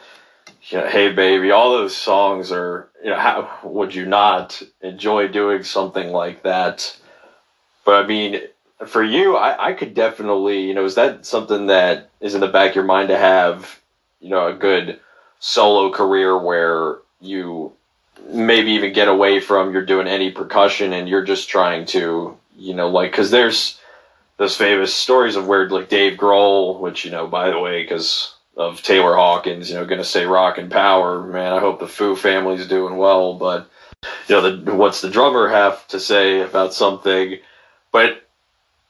you 0.70 0.80
know, 0.80 0.88
Hey 0.88 1.12
Baby, 1.12 1.52
all 1.52 1.72
those 1.72 1.96
songs 1.96 2.52
are, 2.52 2.90
you 3.04 3.10
know, 3.10 3.20
how 3.20 3.60
would 3.64 3.94
you 3.94 4.06
not 4.06 4.62
enjoy 4.82 5.28
doing 5.28 5.64
something 5.64 6.10
like 6.10 6.44
that? 6.44 6.98
But 7.84 8.04
I 8.04 8.08
mean, 8.08 8.42
for 8.88 9.04
you, 9.04 9.36
I, 9.36 9.68
I 9.68 9.74
could 9.74 9.94
definitely, 9.94 10.62
you 10.62 10.74
know, 10.74 10.86
is 10.86 10.96
that 10.96 11.26
something 11.26 11.68
that 11.68 12.10
is 12.20 12.34
in 12.34 12.42
the 12.42 12.48
back 12.48 12.72
of 12.72 12.76
your 12.76 12.84
mind 12.86 13.10
to 13.10 13.18
have, 13.18 13.80
you 14.20 14.30
know, 14.30 14.48
a 14.48 14.54
good 14.54 15.00
solo 15.40 15.92
career 15.92 16.38
where 16.38 16.98
you 17.22 17.74
maybe 18.28 18.72
even 18.72 18.94
get 18.94 19.08
away 19.08 19.40
from 19.40 19.72
you're 19.72 19.86
doing 19.86 20.08
any 20.08 20.32
percussion 20.32 20.94
and 20.94 21.08
you're 21.08 21.24
just 21.24 21.48
trying 21.48 21.86
to, 21.86 22.36
you 22.58 22.74
know, 22.74 22.90
like, 22.90 23.14
cause 23.14 23.30
there's 23.30 23.80
those 24.38 24.58
famous 24.58 24.94
stories 24.94 25.36
of 25.36 25.48
where 25.48 25.70
like 25.70 25.90
Dave 25.90 26.18
Grohl, 26.18 26.80
which, 26.80 27.06
you 27.06 27.12
know, 27.12 27.28
by 27.28 27.52
the 27.52 27.60
way, 27.60 27.86
cause 27.86 28.35
of 28.56 28.82
Taylor 28.82 29.16
Hawkins, 29.16 29.70
you 29.70 29.76
know, 29.76 29.86
going 29.86 30.00
to 30.00 30.06
say 30.06 30.26
rock 30.26 30.58
and 30.58 30.72
power. 30.72 31.22
Man, 31.22 31.54
I 31.54 31.60
hope 31.60 31.80
the 31.80 31.88
Foo 31.88 32.16
family's 32.16 32.68
doing 32.68 32.98
well. 32.98 33.34
But 33.34 33.70
you 34.28 34.36
know, 34.36 34.56
the, 34.56 34.74
what's 34.74 35.02
the 35.02 35.10
drummer 35.10 35.50
have 35.50 35.88
to 35.90 36.00
say 36.00 36.42
about 36.42 36.74
something? 36.74 37.40
But 37.92 38.28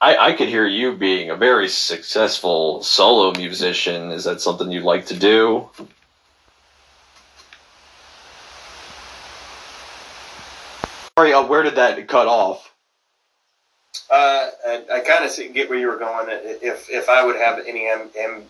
I, 0.01 0.17
I 0.17 0.33
could 0.33 0.49
hear 0.49 0.67
you 0.67 0.95
being 0.95 1.29
a 1.29 1.35
very 1.35 1.67
successful 1.67 2.83
solo 2.83 3.31
musician. 3.31 4.11
Is 4.11 4.25
that 4.25 4.41
something 4.41 4.71
you'd 4.71 4.83
like 4.83 5.07
to 5.07 5.17
do? 5.17 5.69
Sorry, 11.17 11.33
uh, 11.33 11.45
where 11.45 11.63
did 11.63 11.75
that 11.75 12.07
cut 12.07 12.27
off? 12.27 12.73
Uh, 14.11 14.49
I, 14.67 14.83
I 14.95 14.99
kind 14.99 15.23
of 15.23 15.53
get 15.53 15.69
where 15.69 15.79
you 15.79 15.87
were 15.87 15.97
going. 15.97 16.27
If 16.29 16.89
if 16.89 17.09
I 17.09 17.25
would 17.25 17.37
have 17.37 17.59
any 17.65 17.87
am, 17.87 18.09
am, 18.17 18.43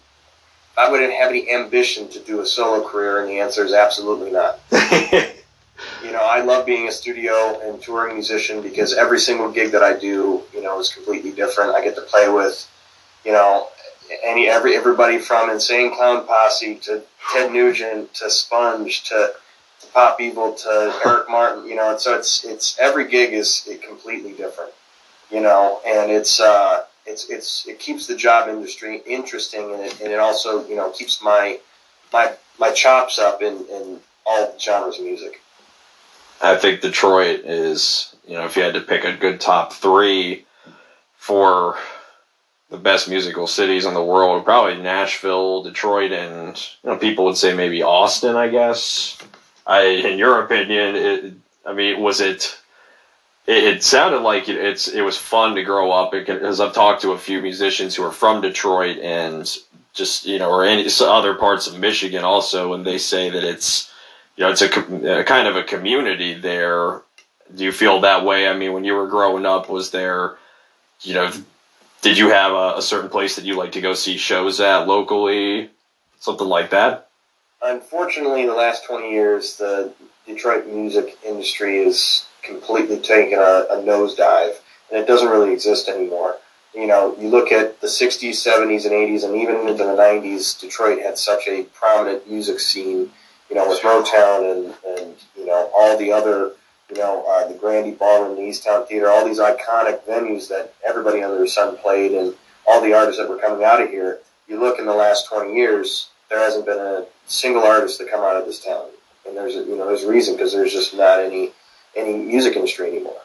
I 0.78 0.90
wouldn't 0.90 1.14
have 1.14 1.30
any 1.30 1.50
ambition 1.52 2.10
to 2.10 2.20
do 2.20 2.42
a 2.42 2.46
solo 2.46 2.88
career, 2.88 3.22
and 3.22 3.30
the 3.30 3.40
answer 3.40 3.64
is 3.64 3.74
absolutely 3.74 4.32
not. 4.32 4.60
you 4.72 6.12
know, 6.12 6.24
I 6.24 6.42
love 6.42 6.66
being 6.66 6.88
a 6.88 6.92
studio 6.92 7.60
and 7.62 7.82
touring 7.82 8.16
musician 8.16 8.62
because 8.62 8.94
every 8.94 9.20
single 9.20 9.50
gig 9.52 9.72
that 9.72 9.84
I 9.84 9.98
do, 9.98 10.44
you 10.54 10.62
know, 10.62 10.80
is 10.80 10.94
completely 10.94 11.32
different. 11.32 11.72
I 11.72 11.84
get 11.84 11.96
to 11.96 12.02
play 12.02 12.30
with, 12.30 12.70
you 13.24 13.32
know, 13.32 13.68
any 14.24 14.48
every 14.48 14.76
everybody 14.76 15.18
from 15.18 15.50
Insane 15.50 15.96
Clown 15.96 16.28
Posse 16.28 16.76
to 16.84 17.02
Ted 17.32 17.52
Nugent 17.52 18.14
to 18.16 18.30
Sponge 18.30 19.04
to, 19.06 19.34
to 19.82 19.88
Pop 19.88 20.22
Evil 20.22 20.54
to 20.54 21.02
Eric 21.06 21.30
Martin. 21.30 21.68
You 21.68 21.76
know, 21.76 21.92
and 21.92 22.00
so 22.00 22.16
it's 22.16 22.44
it's 22.44 22.78
every 22.80 23.08
gig 23.10 23.34
is 23.34 23.68
completely 23.82 24.34
different. 24.34 24.72
You 25.32 25.42
know, 25.42 25.82
and 25.86 26.12
it's 26.12 26.40
uh, 26.40 26.84
it's 27.06 27.30
it's 27.30 27.68
it 27.68 27.80
keeps 27.80 28.08
the 28.08 28.16
job 28.16 28.50
industry 28.50 29.02
interesting, 29.06 29.74
and 29.74 29.82
it, 29.82 30.02
and 30.02 30.12
it 30.12 30.20
also 30.20 30.68
you 30.68 30.76
know 30.76 30.90
keeps 30.92 31.22
my 31.22 31.60
my 32.12 32.34
my 32.60 32.72
chops 32.72 33.20
up 33.20 33.42
in, 33.42 33.66
in 33.70 34.00
all 34.26 34.56
genres 34.60 34.98
of 34.98 35.06
music. 35.06 35.42
I 36.42 36.56
think 36.56 36.82
Detroit 36.82 37.42
is, 37.46 38.16
you 38.28 38.34
know, 38.34 38.46
if 38.46 38.56
you 38.56 38.64
had 38.64 38.74
to 38.74 38.82
pick 38.82 39.04
a 39.04 39.16
good 39.16 39.40
top 39.40 39.74
three 39.74 40.46
for 41.18 41.78
the 42.70 42.78
best 42.78 43.08
musical 43.08 43.48
cities 43.48 43.86
in 43.86 43.94
the 43.94 44.04
world, 44.04 44.44
probably 44.44 44.82
Nashville, 44.82 45.64
Detroit, 45.64 46.12
and 46.12 46.58
you 46.84 46.90
know, 46.90 46.98
people 46.98 47.26
would 47.26 47.38
say 47.38 47.54
maybe 47.54 47.84
Austin. 47.84 48.36
I 48.36 48.50
guess. 48.50 49.18
I, 49.68 49.84
in 49.84 50.20
your 50.20 50.44
opinion, 50.44 50.96
it, 50.96 51.34
I 51.66 51.74
mean, 51.74 52.00
was 52.00 52.22
it? 52.22 52.58
It, 53.48 53.64
it 53.64 53.84
sounded 53.84 54.20
like 54.20 54.50
it, 54.50 54.58
it's 54.58 54.88
it 54.88 55.02
was 55.02 55.18
fun 55.18 55.56
to 55.56 55.64
grow 55.64 55.92
up 55.92 56.12
because 56.12 56.60
I've 56.60 56.74
talked 56.74 57.02
to 57.02 57.12
a 57.12 57.18
few 57.18 57.42
musicians 57.42 57.96
who 57.96 58.04
are 58.04 58.12
from 58.12 58.42
Detroit 58.42 58.98
and 58.98 59.52
just 59.94 60.26
you 60.26 60.40
know 60.40 60.50
or 60.50 60.66
any 60.66 60.88
other 61.02 61.36
parts 61.36 61.68
of 61.68 61.80
Michigan 61.80 62.24
also, 62.24 62.74
and 62.74 62.86
they 62.86 62.98
say 62.98 63.30
that 63.30 63.44
it's 63.44 63.92
you 64.36 64.44
know, 64.44 64.52
it's 64.52 64.62
a, 64.62 65.20
a, 65.20 65.24
kind 65.24 65.48
of 65.48 65.56
a 65.56 65.64
community 65.64 66.34
there. 66.34 67.02
Do 67.56 67.64
you 67.64 67.72
feel 67.72 68.02
that 68.02 68.26
way? 68.26 68.48
I 68.48 68.56
mean, 68.56 68.74
when 68.74 68.84
you 68.84 68.94
were 68.94 69.08
growing 69.08 69.46
up, 69.46 69.70
was 69.70 69.92
there, 69.92 70.38
you 71.02 71.14
know, 71.14 71.32
did 72.02 72.18
you 72.18 72.30
have 72.30 72.52
a, 72.52 72.78
a 72.78 72.82
certain 72.82 73.10
place 73.10 73.36
that 73.36 73.46
you 73.46 73.56
like 73.56 73.74
to 73.74 73.82
go 73.82 73.94
see 73.94 74.18
shows 74.18 74.60
at 74.60 74.88
locally, 74.88 75.70
something 76.20 76.48
like 76.48 76.72
that? 76.72 77.10
Unfortunately, 77.62 78.42
in 78.42 78.48
the 78.48 78.54
last 78.54 78.86
20 78.86 79.10
years, 79.10 79.58
the 79.58 79.94
Detroit 80.26 80.68
music 80.68 81.18
industry 81.26 81.78
is 81.80 82.26
completely 82.46 83.00
taken 83.00 83.40
a, 83.40 83.66
a 83.70 83.84
nosedive, 83.84 84.56
and 84.92 85.02
it 85.02 85.08
doesn't 85.08 85.30
really 85.30 85.54
exist 85.54 85.90
anymore. 85.90 86.38
You 86.74 86.88
know, 86.88 87.16
you 87.20 87.30
look 87.30 87.52
at 87.52 87.80
the 87.82 87.88
60s, 87.88 88.32
70s, 88.32 88.84
and 88.84 88.94
80s, 88.94 89.24
and 89.24 89.36
even 89.36 89.68
into 89.68 89.84
the 89.84 89.96
90s, 89.96 90.60
Detroit 90.60 91.02
had 91.02 91.18
such 91.18 91.48
a 91.48 91.64
prominent 91.64 92.30
music 92.30 92.60
scene 92.60 93.12
you 93.50 93.56
know, 93.56 93.68
with 93.68 93.80
Motown 93.82 94.52
and, 94.52 95.00
and 95.00 95.16
you 95.38 95.46
know, 95.46 95.70
all 95.76 95.98
the 95.98 96.12
other, 96.12 96.52
you 96.90 96.98
know, 96.98 97.24
uh, 97.28 97.48
the 97.48 97.58
Grande 97.58 97.98
Ballroom, 97.98 98.36
the 98.36 98.42
Eastown 98.42 98.88
Theater, 98.88 99.10
all 99.10 99.26
these 99.26 99.40
iconic 99.40 100.04
venues 100.06 100.48
that 100.50 100.74
everybody 100.86 101.24
under 101.24 101.38
the 101.38 101.48
sun 101.48 101.78
played 101.78 102.12
and 102.12 102.34
all 102.66 102.82
the 102.82 102.94
artists 102.94 103.22
that 103.22 103.30
were 103.30 103.38
coming 103.38 103.64
out 103.64 103.82
of 103.82 103.90
here. 103.90 104.20
You 104.48 104.60
look 104.60 104.80
in 104.80 104.86
the 104.86 104.94
last 104.94 105.28
20 105.28 105.54
years, 105.54 106.10
there 106.30 106.40
hasn't 106.40 106.66
been 106.66 106.80
a 106.80 107.06
single 107.28 107.64
artist 107.64 108.00
to 108.00 108.06
come 108.06 108.22
out 108.22 108.36
of 108.36 108.46
this 108.46 108.64
town. 108.64 108.88
And 109.28 109.36
there's 109.36 109.56
a, 109.56 109.60
you 109.60 109.78
know, 109.78 109.88
there's 109.88 110.04
a 110.04 110.10
reason 110.10 110.36
because 110.36 110.54
there's 110.54 110.74
just 110.74 110.96
not 110.96 111.20
any, 111.20 111.52
any 111.96 112.14
music 112.18 112.56
industry 112.56 112.90
anymore. 112.90 113.18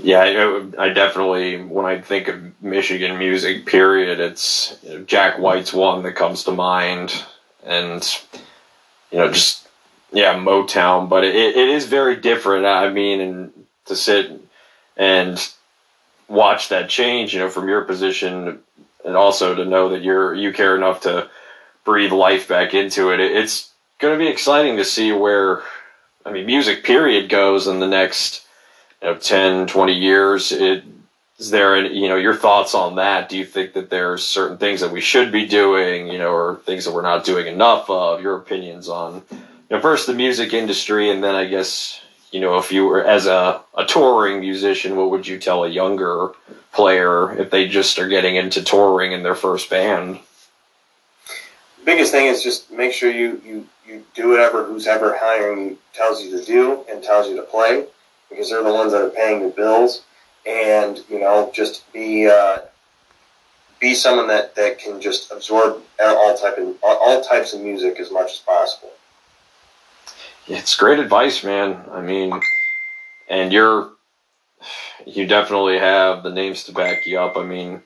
Yeah, 0.00 0.20
I, 0.78 0.84
I, 0.84 0.88
definitely, 0.90 1.60
when 1.60 1.84
I 1.84 2.00
think 2.00 2.28
of 2.28 2.62
Michigan 2.62 3.18
music, 3.18 3.66
period, 3.66 4.20
it's 4.20 4.78
you 4.84 4.90
know, 4.90 5.04
Jack 5.04 5.40
White's 5.40 5.72
one 5.72 6.04
that 6.04 6.12
comes 6.12 6.44
to 6.44 6.52
mind. 6.52 7.12
And 7.64 8.06
you 9.10 9.18
know, 9.18 9.32
just 9.32 9.66
yeah, 10.12 10.34
Motown, 10.34 11.08
but 11.08 11.24
it, 11.24 11.34
it 11.34 11.68
is 11.68 11.86
very 11.86 12.16
different. 12.16 12.64
I 12.64 12.90
mean, 12.90 13.20
and 13.20 13.52
to 13.86 13.96
sit 13.96 14.40
and 14.96 15.52
watch 16.28 16.68
that 16.68 16.88
change, 16.88 17.34
you 17.34 17.40
know, 17.40 17.50
from 17.50 17.68
your 17.68 17.82
position, 17.82 18.60
and 19.04 19.16
also 19.16 19.54
to 19.54 19.64
know 19.64 19.88
that 19.88 20.02
you're 20.02 20.34
you 20.34 20.52
care 20.52 20.76
enough 20.76 21.00
to 21.02 21.28
breathe 21.84 22.12
life 22.12 22.48
back 22.48 22.74
into 22.74 23.10
it. 23.10 23.18
It's 23.18 23.72
going 23.98 24.16
to 24.16 24.24
be 24.24 24.30
exciting 24.30 24.76
to 24.76 24.84
see 24.84 25.10
where, 25.12 25.62
I 26.24 26.32
mean, 26.32 26.46
music 26.46 26.84
period 26.84 27.28
goes 27.28 27.66
in 27.66 27.80
the 27.80 27.86
next 27.86 28.46
you 29.02 29.08
know 29.08 29.16
10, 29.16 29.66
20 29.66 29.92
years. 29.92 30.52
It 30.52 30.84
is 31.38 31.50
there 31.50 31.76
any, 31.76 31.96
you 31.96 32.08
know 32.08 32.16
your 32.16 32.34
thoughts 32.34 32.74
on 32.74 32.96
that? 32.96 33.28
Do 33.28 33.38
you 33.38 33.44
think 33.44 33.72
that 33.74 33.90
there's 33.90 34.24
certain 34.24 34.58
things 34.58 34.80
that 34.80 34.90
we 34.90 35.00
should 35.00 35.30
be 35.30 35.46
doing 35.46 36.08
you 36.08 36.18
know 36.18 36.32
or 36.32 36.56
things 36.66 36.84
that 36.84 36.92
we're 36.92 37.02
not 37.02 37.24
doing 37.24 37.46
enough 37.46 37.88
of? 37.88 38.20
Your 38.20 38.36
opinions 38.36 38.88
on 38.88 39.22
you 39.70 39.76
know 39.76 39.80
first 39.80 40.06
the 40.06 40.14
music 40.14 40.52
industry 40.52 41.10
and 41.10 41.22
then 41.22 41.34
i 41.34 41.44
guess 41.44 42.00
you 42.30 42.40
know 42.40 42.58
if 42.58 42.72
you 42.72 42.84
were 42.84 43.04
as 43.04 43.26
a, 43.26 43.60
a 43.76 43.84
touring 43.84 44.40
musician 44.40 44.96
what 44.96 45.10
would 45.10 45.26
you 45.26 45.38
tell 45.38 45.64
a 45.64 45.68
younger 45.68 46.30
player 46.72 47.38
if 47.38 47.50
they 47.50 47.66
just 47.68 47.98
are 47.98 48.08
getting 48.08 48.36
into 48.36 48.62
touring 48.62 49.12
in 49.12 49.22
their 49.22 49.34
first 49.34 49.68
band 49.70 50.18
biggest 51.88 52.12
thing 52.12 52.26
is 52.26 52.42
just 52.42 52.70
make 52.70 52.92
sure 52.92 53.10
you 53.10 53.40
you 53.46 53.66
you 53.86 54.04
do 54.14 54.28
whatever 54.28 54.62
who's 54.62 54.86
ever 54.86 55.16
hiring 55.18 55.70
you 55.70 55.78
tells 55.94 56.22
you 56.22 56.30
to 56.38 56.44
do 56.44 56.84
and 56.90 57.02
tells 57.02 57.26
you 57.26 57.34
to 57.34 57.42
play 57.42 57.86
because 58.28 58.50
they're 58.50 58.62
the 58.62 58.72
ones 58.72 58.92
that 58.92 59.00
are 59.00 59.08
paying 59.08 59.40
your 59.40 59.50
bills 59.52 60.02
and 60.46 61.00
you 61.08 61.18
know 61.18 61.50
just 61.54 61.90
be 61.94 62.28
uh, 62.28 62.58
be 63.80 63.94
someone 63.94 64.28
that, 64.28 64.54
that 64.54 64.78
can 64.78 65.00
just 65.00 65.32
absorb 65.32 65.82
all 65.98 66.36
type 66.36 66.58
of 66.58 66.76
all 66.82 67.22
types 67.22 67.54
of 67.54 67.62
music 67.62 67.98
as 67.98 68.10
much 68.10 68.32
as 68.32 68.38
possible. 68.38 68.90
It's 70.46 70.76
great 70.76 70.98
advice, 70.98 71.42
man. 71.42 71.84
I 71.90 72.02
mean, 72.02 72.38
and 73.30 73.50
you're 73.50 73.92
you 75.06 75.26
definitely 75.26 75.78
have 75.78 76.22
the 76.22 76.30
names 76.30 76.64
to 76.64 76.72
back 76.72 77.06
you 77.06 77.18
up. 77.18 77.38
I 77.38 77.44
mean, 77.44 77.80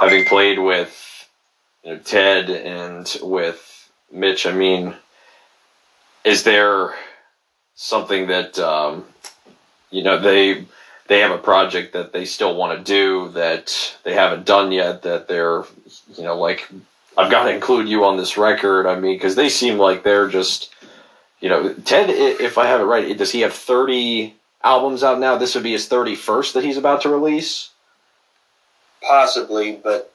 having 0.00 0.24
played 0.24 0.58
with 0.58 1.19
you 1.84 1.92
know, 1.92 1.98
Ted 1.98 2.50
and 2.50 3.18
with 3.22 3.90
Mitch, 4.12 4.46
I 4.46 4.52
mean, 4.52 4.94
is 6.24 6.42
there 6.42 6.94
something 7.74 8.26
that 8.26 8.58
um, 8.58 9.04
you 9.90 10.02
know 10.02 10.18
they 10.18 10.66
they 11.06 11.20
have 11.20 11.30
a 11.30 11.38
project 11.38 11.94
that 11.94 12.12
they 12.12 12.24
still 12.24 12.54
want 12.54 12.78
to 12.78 12.84
do 12.84 13.30
that 13.30 13.96
they 14.04 14.14
haven't 14.14 14.46
done 14.46 14.70
yet 14.70 15.02
that 15.02 15.26
they're 15.28 15.64
you 16.16 16.24
know 16.24 16.38
like 16.38 16.68
I've 17.16 17.30
got 17.30 17.44
to 17.44 17.54
include 17.54 17.88
you 17.88 18.04
on 18.04 18.16
this 18.16 18.36
record. 18.36 18.86
I 18.86 18.98
mean, 18.98 19.16
because 19.16 19.34
they 19.34 19.48
seem 19.48 19.78
like 19.78 20.02
they're 20.02 20.28
just 20.28 20.74
you 21.40 21.48
know 21.48 21.72
Ted. 21.72 22.10
If 22.10 22.58
I 22.58 22.66
have 22.66 22.80
it 22.80 22.84
right, 22.84 23.16
does 23.16 23.32
he 23.32 23.40
have 23.40 23.54
thirty 23.54 24.34
albums 24.62 25.02
out 25.02 25.18
now? 25.18 25.36
This 25.36 25.54
would 25.54 25.64
be 25.64 25.72
his 25.72 25.88
thirty 25.88 26.14
first 26.14 26.54
that 26.54 26.64
he's 26.64 26.76
about 26.76 27.02
to 27.02 27.08
release. 27.08 27.70
Possibly, 29.02 29.80
but 29.82 30.09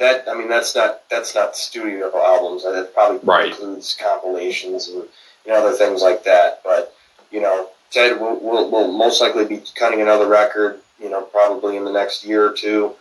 that 0.00 0.28
I 0.28 0.34
mean 0.34 0.48
that's 0.48 0.74
not 0.74 1.08
that's 1.08 1.34
not 1.34 1.56
studio 1.56 2.10
albums. 2.16 2.64
That 2.64 2.92
probably 2.92 3.20
right. 3.22 3.50
includes 3.50 3.96
compilations 4.00 4.88
and 4.88 5.04
you 5.46 5.52
know 5.52 5.66
other 5.66 5.76
things 5.76 6.02
like 6.02 6.24
that. 6.24 6.62
But 6.64 6.94
you 7.30 7.40
know 7.40 7.68
Ted 7.90 8.20
will, 8.20 8.40
will, 8.40 8.70
will 8.70 8.92
most 8.92 9.20
likely 9.20 9.44
be 9.44 9.62
cutting 9.74 10.00
another 10.00 10.26
record, 10.28 10.80
you 11.00 11.10
know, 11.10 11.22
probably 11.22 11.76
in 11.76 11.84
the 11.84 11.92
next 11.92 12.24
year 12.24 12.48
or 12.48 12.52
two. 12.52 12.94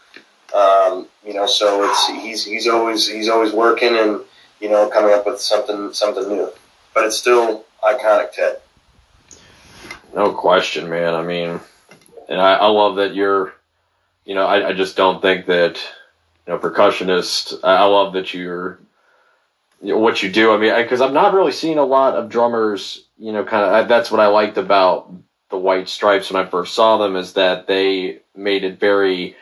Um, 0.54 1.08
you 1.26 1.34
know, 1.34 1.46
so 1.46 1.84
it's 1.84 2.08
he's 2.08 2.44
he's 2.44 2.68
always 2.68 3.08
he's 3.08 3.30
always 3.30 3.54
working 3.54 3.96
and 3.96 4.22
you 4.60 4.70
know 4.70 4.90
coming 4.90 5.14
up 5.14 5.26
with 5.26 5.40
something 5.40 5.94
something 5.94 6.28
new. 6.28 6.52
But 6.94 7.06
it's 7.06 7.18
still 7.18 7.66
iconic, 7.84 8.34
Ted. 8.34 8.58
No 10.16 10.34
question, 10.34 10.90
man. 10.90 11.14
I 11.14 11.22
mean, 11.22 11.60
and 12.28 12.42
I, 12.42 12.56
I 12.56 12.68
love 12.68 12.98
that 12.98 13.16
you're. 13.16 13.54
You 14.26 14.36
know, 14.36 14.46
I, 14.46 14.70
I 14.70 14.74
just 14.74 14.96
don't 14.96 15.22
think 15.24 15.48
that 15.48 15.80
you 16.48 16.54
know 16.54 16.60
percussionist. 16.60 17.60
I, 17.64 17.86
love 17.86 18.14
that 18.14 18.34
you're 18.34 18.80
you 19.82 19.94
know, 19.94 20.00
what 20.00 20.22
you 20.24 20.32
do. 20.32 20.52
I 20.54 20.58
mean, 20.58 20.76
because 20.76 21.02
I'm 21.02 21.14
not 21.14 21.34
really 21.34 21.52
seeing 21.52 21.78
a 21.78 21.86
lot 21.86 22.16
of 22.16 22.30
drummers 22.30 23.06
you 23.20 23.34
know, 23.34 23.44
kind 23.44 23.64
of 23.64 23.88
that's 23.88 24.10
what 24.10 24.22
I 24.22 24.28
liked 24.28 24.58
about 24.58 25.12
the 25.50 25.58
White 25.58 25.90
Stripes 25.90 26.32
when 26.32 26.42
I 26.42 26.50
first 26.50 26.74
saw 26.74 26.98
them 26.98 27.16
is 27.16 27.34
that 27.34 27.68
they 27.68 28.20
made 28.36 28.64
it 28.64 28.80
very 28.80 29.36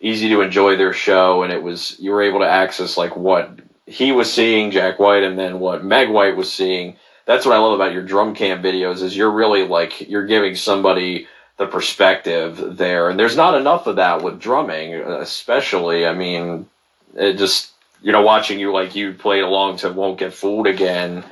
easy 0.00 0.28
to 0.28 0.42
enjoy 0.42 0.76
their 0.76 0.92
show, 0.92 1.42
and 1.42 1.52
it 1.52 1.62
was 1.62 1.96
you 1.98 2.10
were 2.10 2.22
able 2.22 2.40
to 2.40 2.48
access 2.48 2.96
like 2.96 3.16
what 3.16 3.58
he 3.86 4.12
was 4.12 4.30
seeing, 4.32 4.70
Jack 4.70 4.98
White, 4.98 5.22
and 5.22 5.38
then 5.38 5.60
what 5.60 5.84
Meg 5.84 6.10
White 6.10 6.36
was 6.36 6.52
seeing. 6.52 6.96
that's 7.24 7.46
what 7.46 7.54
I 7.54 7.58
love 7.58 7.72
about 7.72 7.92
your 7.92 8.02
drum 8.02 8.34
cam 8.34 8.62
videos 8.62 9.02
is 9.02 9.16
you're 9.16 9.30
really 9.30 9.66
like 9.66 10.08
you're 10.08 10.26
giving 10.26 10.54
somebody 10.54 11.26
the 11.58 11.66
perspective 11.66 12.76
there, 12.76 13.10
and 13.10 13.18
there's 13.18 13.36
not 13.36 13.54
enough 13.54 13.86
of 13.86 13.96
that 13.96 14.22
with 14.22 14.40
drumming, 14.40 14.94
especially. 14.94 16.06
I 16.06 16.14
mean, 16.14 16.68
it 17.14 17.34
just 17.34 17.70
you 18.02 18.12
know 18.12 18.22
watching 18.22 18.58
you 18.58 18.72
like 18.72 18.94
you 18.94 19.12
play 19.14 19.40
along 19.40 19.78
to 19.78 19.92
"Won't 19.92 20.18
Get 20.18 20.32
Fooled" 20.32 20.66
again, 20.66 21.24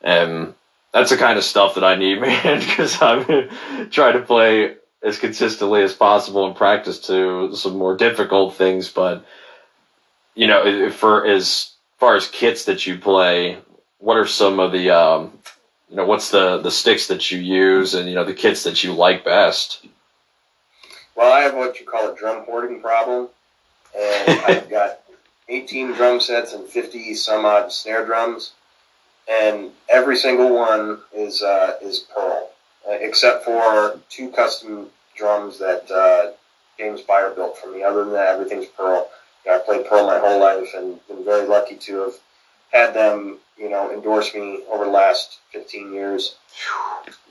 and 0.00 0.54
that's 0.92 1.10
the 1.10 1.16
kind 1.16 1.38
of 1.38 1.44
stuff 1.44 1.74
that 1.74 1.84
I 1.84 1.96
need, 1.96 2.20
man, 2.20 2.60
because 2.60 3.00
I'm 3.00 3.24
trying 3.90 4.14
to 4.14 4.22
play 4.24 4.76
as 5.02 5.18
consistently 5.18 5.82
as 5.82 5.94
possible 5.94 6.46
and 6.46 6.54
practice 6.54 7.00
to 7.06 7.54
some 7.56 7.76
more 7.76 7.96
difficult 7.96 8.54
things. 8.54 8.88
But 8.88 9.24
you 10.34 10.46
know, 10.46 10.90
for 10.90 11.26
as 11.26 11.72
far 11.98 12.16
as 12.16 12.28
kits 12.28 12.66
that 12.66 12.86
you 12.86 12.98
play, 12.98 13.58
what 13.98 14.16
are 14.16 14.26
some 14.26 14.60
of 14.60 14.72
the 14.72 14.90
um, 14.90 15.38
you 15.92 15.98
know 15.98 16.06
what's 16.06 16.30
the 16.30 16.56
the 16.56 16.70
sticks 16.70 17.08
that 17.08 17.30
you 17.30 17.38
use 17.38 17.92
and 17.92 18.08
you 18.08 18.14
know 18.14 18.24
the 18.24 18.32
kits 18.32 18.64
that 18.64 18.82
you 18.82 18.94
like 18.94 19.26
best? 19.26 19.86
Well, 21.14 21.30
I 21.30 21.40
have 21.40 21.54
what 21.54 21.78
you 21.78 21.84
call 21.84 22.10
a 22.10 22.16
drum 22.16 22.44
hoarding 22.46 22.80
problem, 22.80 23.28
and 23.94 24.40
I've 24.46 24.70
got 24.70 25.00
18 25.50 25.92
drum 25.92 26.18
sets 26.18 26.54
and 26.54 26.66
50 26.66 27.12
some 27.12 27.44
odd 27.44 27.70
snare 27.70 28.06
drums, 28.06 28.52
and 29.30 29.70
every 29.90 30.16
single 30.16 30.54
one 30.54 30.98
is 31.14 31.42
uh, 31.42 31.74
is 31.82 31.98
pearl, 31.98 32.48
uh, 32.88 32.92
except 32.92 33.44
for 33.44 34.00
two 34.08 34.30
custom 34.30 34.88
drums 35.14 35.58
that 35.58 35.90
uh, 35.90 36.32
James 36.78 37.02
Beyer 37.02 37.32
built 37.32 37.58
for 37.58 37.70
me. 37.70 37.82
Other 37.82 38.04
than 38.04 38.14
that, 38.14 38.28
everything's 38.28 38.64
pearl. 38.64 39.10
You 39.44 39.50
know, 39.50 39.58
I 39.58 39.60
played 39.60 39.86
pearl 39.86 40.06
my 40.06 40.18
whole 40.18 40.40
life, 40.40 40.72
and 40.74 41.06
been 41.06 41.22
very 41.22 41.46
lucky 41.46 41.76
to 41.76 41.98
have 41.98 42.14
had 42.72 42.94
them, 42.94 43.38
you 43.58 43.70
know, 43.70 43.92
endorse 43.92 44.34
me 44.34 44.60
over 44.70 44.84
the 44.84 44.90
last 44.90 45.38
15 45.52 45.92
years. 45.92 46.36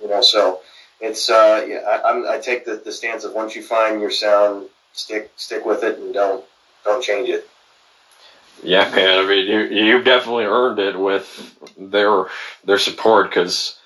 You 0.01 0.08
know, 0.10 0.21
so 0.21 0.62
it's 0.99 1.30
uh, 1.30 1.65
yeah, 1.67 1.80
I, 1.80 2.10
I'm, 2.10 2.27
I 2.27 2.38
take 2.39 2.65
the, 2.65 2.75
the 2.75 2.91
stance 2.91 3.23
of 3.23 3.34
once 3.34 3.56
you 3.56 3.63
find 3.63 3.99
your 3.99 4.12
sound, 4.12 4.69
stick 4.93 5.32
stick 5.36 5.65
with 5.65 5.84
it 5.84 5.99
and 5.99 6.13
don't 6.13 6.45
don't 6.86 7.04
change 7.04 7.30
it. 7.30 7.47
Yeah, 8.63 8.89
man. 8.93 9.25
I 9.25 9.27
mean, 9.27 9.47
you 9.47 9.60
you've 9.86 10.06
definitely 10.06 10.45
earned 10.45 10.80
it 10.80 10.97
with 10.97 11.58
their 11.77 12.25
their 12.63 12.77
support 12.77 13.30
because 13.30 13.80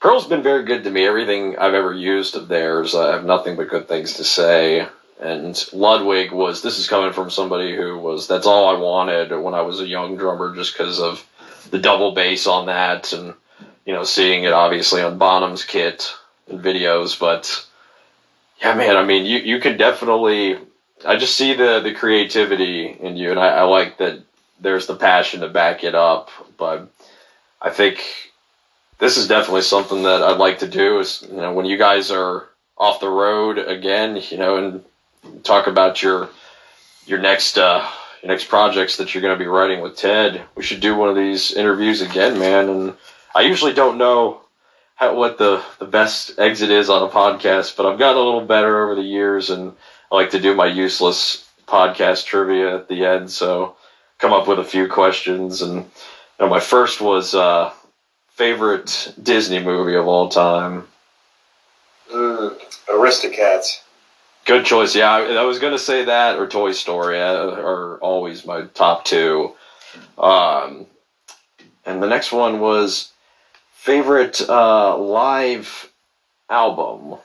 Pearl's 0.00 0.26
been 0.26 0.42
very 0.42 0.64
good 0.64 0.84
to 0.84 0.90
me. 0.90 1.06
Everything 1.06 1.58
I've 1.58 1.74
ever 1.74 1.92
used 1.92 2.36
of 2.36 2.46
theirs, 2.46 2.94
I 2.94 3.12
have 3.12 3.24
nothing 3.24 3.56
but 3.56 3.68
good 3.68 3.88
things 3.88 4.14
to 4.14 4.24
say. 4.24 4.86
And 5.20 5.56
Ludwig 5.72 6.32
was 6.32 6.62
this 6.62 6.78
is 6.78 6.88
coming 6.88 7.12
from 7.12 7.30
somebody 7.30 7.74
who 7.74 7.98
was 7.98 8.26
that's 8.26 8.46
all 8.46 8.68
I 8.68 8.78
wanted 8.78 9.30
when 9.38 9.54
I 9.54 9.62
was 9.62 9.80
a 9.80 9.86
young 9.86 10.16
drummer, 10.16 10.54
just 10.54 10.72
because 10.72 11.00
of 11.00 11.24
the 11.70 11.78
double 11.78 12.12
bass 12.12 12.46
on 12.46 12.66
that, 12.66 13.12
and 13.12 13.34
you 13.84 13.92
know, 13.94 14.04
seeing 14.04 14.44
it 14.44 14.52
obviously 14.52 15.02
on 15.02 15.18
Bonham's 15.18 15.64
kit 15.64 16.12
and 16.48 16.60
videos. 16.60 17.18
But 17.18 17.66
yeah, 18.60 18.74
man, 18.74 18.96
I 18.96 19.04
mean, 19.04 19.24
you 19.24 19.38
you 19.38 19.60
can 19.60 19.76
definitely 19.76 20.58
I 21.06 21.16
just 21.16 21.36
see 21.36 21.54
the 21.54 21.80
the 21.80 21.94
creativity 21.94 22.86
in 22.86 23.16
you, 23.16 23.30
and 23.30 23.38
I, 23.38 23.48
I 23.48 23.62
like 23.62 23.98
that 23.98 24.20
there's 24.60 24.86
the 24.86 24.96
passion 24.96 25.40
to 25.40 25.48
back 25.48 25.84
it 25.84 25.94
up. 25.94 26.30
But 26.56 26.88
I 27.60 27.70
think 27.70 28.04
this 28.98 29.16
is 29.16 29.28
definitely 29.28 29.62
something 29.62 30.02
that 30.04 30.22
I'd 30.22 30.38
like 30.38 30.60
to 30.60 30.68
do. 30.68 30.98
Is 30.98 31.26
you 31.28 31.36
know 31.36 31.52
when 31.52 31.66
you 31.66 31.76
guys 31.78 32.10
are 32.10 32.48
off 32.76 33.00
the 33.00 33.08
road 33.08 33.58
again, 33.58 34.20
you 34.30 34.38
know, 34.38 34.56
and 34.56 34.84
talk 35.42 35.66
about 35.66 36.02
your 36.02 36.28
your 37.06 37.18
next 37.18 37.58
uh, 37.58 37.88
your 38.22 38.32
next 38.32 38.48
projects 38.48 38.96
that 38.96 39.14
you're 39.14 39.22
going 39.22 39.36
to 39.36 39.44
be 39.44 39.48
writing 39.48 39.80
with 39.80 39.96
Ted. 39.96 40.42
We 40.54 40.62
should 40.62 40.80
do 40.80 40.96
one 40.96 41.08
of 41.08 41.16
these 41.16 41.52
interviews 41.52 42.00
again, 42.00 42.38
man. 42.38 42.68
And 42.68 42.94
I 43.34 43.42
usually 43.42 43.72
don't 43.72 43.98
know 43.98 44.40
how, 44.94 45.14
what 45.16 45.38
the 45.38 45.62
the 45.78 45.86
best 45.86 46.38
exit 46.38 46.70
is 46.70 46.90
on 46.90 47.02
a 47.02 47.12
podcast, 47.12 47.76
but 47.76 47.86
I've 47.86 47.98
gotten 47.98 48.20
a 48.20 48.24
little 48.24 48.46
better 48.46 48.84
over 48.84 48.94
the 48.94 49.06
years 49.06 49.50
and 49.50 49.72
I 50.10 50.14
like 50.14 50.30
to 50.30 50.40
do 50.40 50.54
my 50.54 50.66
useless 50.66 51.48
podcast 51.66 52.26
trivia 52.26 52.76
at 52.76 52.88
the 52.88 53.04
end, 53.04 53.30
so 53.30 53.76
come 54.18 54.32
up 54.32 54.46
with 54.46 54.58
a 54.58 54.64
few 54.64 54.88
questions. 54.88 55.62
And 55.62 55.76
you 55.76 55.84
know, 56.40 56.48
my 56.48 56.60
first 56.60 57.00
was 57.00 57.34
uh, 57.34 57.72
favorite 58.30 59.14
Disney 59.22 59.60
movie 59.60 59.96
of 59.96 60.06
all 60.06 60.28
time. 60.28 60.86
Mm, 62.12 62.56
Aristocats. 62.88 63.80
Good 64.44 64.66
choice. 64.66 64.94
Yeah, 64.94 65.10
I, 65.10 65.22
I 65.34 65.42
was 65.44 65.58
gonna 65.58 65.78
say 65.78 66.04
that 66.04 66.38
or 66.38 66.46
Toy 66.46 66.72
Story 66.72 67.20
uh, 67.20 67.46
are 67.50 67.98
always 67.98 68.44
my 68.44 68.62
top 68.74 69.04
two. 69.04 69.54
Um, 70.18 70.86
and 71.86 72.02
the 72.02 72.06
next 72.06 72.30
one 72.30 72.60
was 72.60 73.12
favorite 73.72 74.40
uh, 74.48 74.98
live 74.98 75.90
album. 76.50 77.18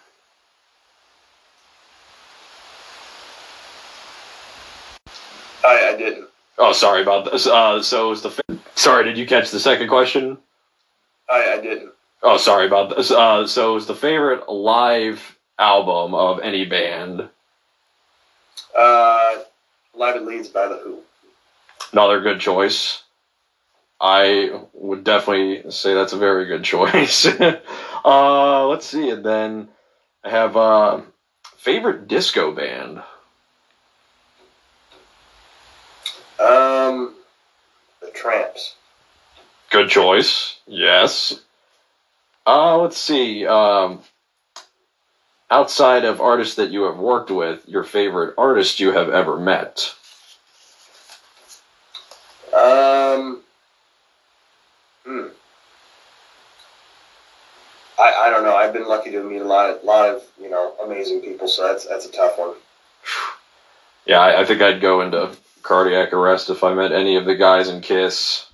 I, 5.66 5.92
I 5.94 5.98
didn't. 5.98 6.28
Oh, 6.58 6.72
sorry 6.72 7.02
about 7.02 7.30
this. 7.30 7.48
Uh, 7.48 7.82
so 7.82 8.10
was 8.10 8.22
the. 8.22 8.32
Fa- 8.32 8.60
sorry, 8.76 9.04
did 9.04 9.18
you 9.18 9.26
catch 9.26 9.52
the 9.52 9.60
second 9.60 9.90
question? 9.90 10.38
I, 11.30 11.56
I 11.58 11.62
didn't. 11.62 11.92
Oh, 12.24 12.38
sorry 12.38 12.66
about 12.66 12.96
this. 12.96 13.12
Uh, 13.12 13.46
so 13.46 13.72
it 13.72 13.76
was 13.76 13.88
the 13.88 13.96
favorite 13.96 14.50
live 14.50 15.38
album 15.60 16.16
of 16.16 16.40
any 16.40 16.66
band. 16.66 17.30
Uh, 18.76 19.36
Live 19.94 20.16
at 20.16 20.26
Leeds 20.26 20.48
by 20.48 20.68
The 20.68 20.78
Who. 20.78 21.00
Another 21.92 22.22
good 22.22 22.40
choice. 22.40 23.04
I 24.02 24.62
would 24.74 25.04
definitely 25.04 25.70
say 25.72 25.94
that's 25.94 26.14
a 26.14 26.18
very 26.18 26.46
good 26.46 26.64
choice. 26.64 27.26
uh, 28.06 28.68
let's 28.68 28.86
see, 28.86 29.10
and 29.10 29.26
then 29.26 29.70
I 30.24 30.30
have 30.30 30.56
uh, 30.56 31.02
favorite 31.58 32.08
disco 32.08 32.54
band. 32.54 33.02
Um, 36.40 37.16
The 38.02 38.08
Trammps. 38.08 38.76
Good 39.70 39.90
choice. 39.90 40.58
Yes. 40.66 41.38
Uh, 42.48 42.78
let's 42.78 42.98
see. 42.98 43.46
Um, 43.46 44.00
outside 45.52 46.06
of 46.06 46.22
artists 46.22 46.56
that 46.56 46.72
you 46.72 46.84
have 46.84 46.98
worked 46.98 47.32
with, 47.32 47.68
your 47.68 47.84
favorite 47.84 48.36
artist 48.38 48.80
you 48.80 48.92
have 48.92 49.10
ever 49.10 49.38
met? 49.38 49.94
Um, 52.54 53.42
hmm. 55.06 55.28
I, 58.00 58.14
I 58.26 58.30
don't 58.30 58.44
know. 58.44 58.56
I've 58.56 58.74
been 58.74 58.88
lucky 58.88 59.12
to 59.12 59.24
meet 59.24 59.42
a 59.42 59.46
lot 59.46 59.70
of 59.70 59.84
lot 59.84 60.10
of 60.10 60.24
you 60.42 60.50
know 60.50 60.74
amazing 60.84 61.22
people, 61.22 61.48
so 61.48 61.68
that's 61.68 61.86
that's 61.86 62.06
a 62.06 62.12
tough 62.12 62.38
one. 62.38 62.56
Yeah, 64.06 64.20
I, 64.20 64.42
I 64.42 64.46
think 64.46 64.62
I'd 64.62 64.82
go 64.82 65.02
into 65.02 65.30
cardiac 65.62 66.14
arrest 66.14 66.50
if 66.50 66.64
I 66.64 66.74
met 66.74 66.92
any 66.92 67.16
of 67.18 67.26
the 67.26 67.36
guys 67.36 67.70
in 67.70 67.82
Kiss. 67.82 68.46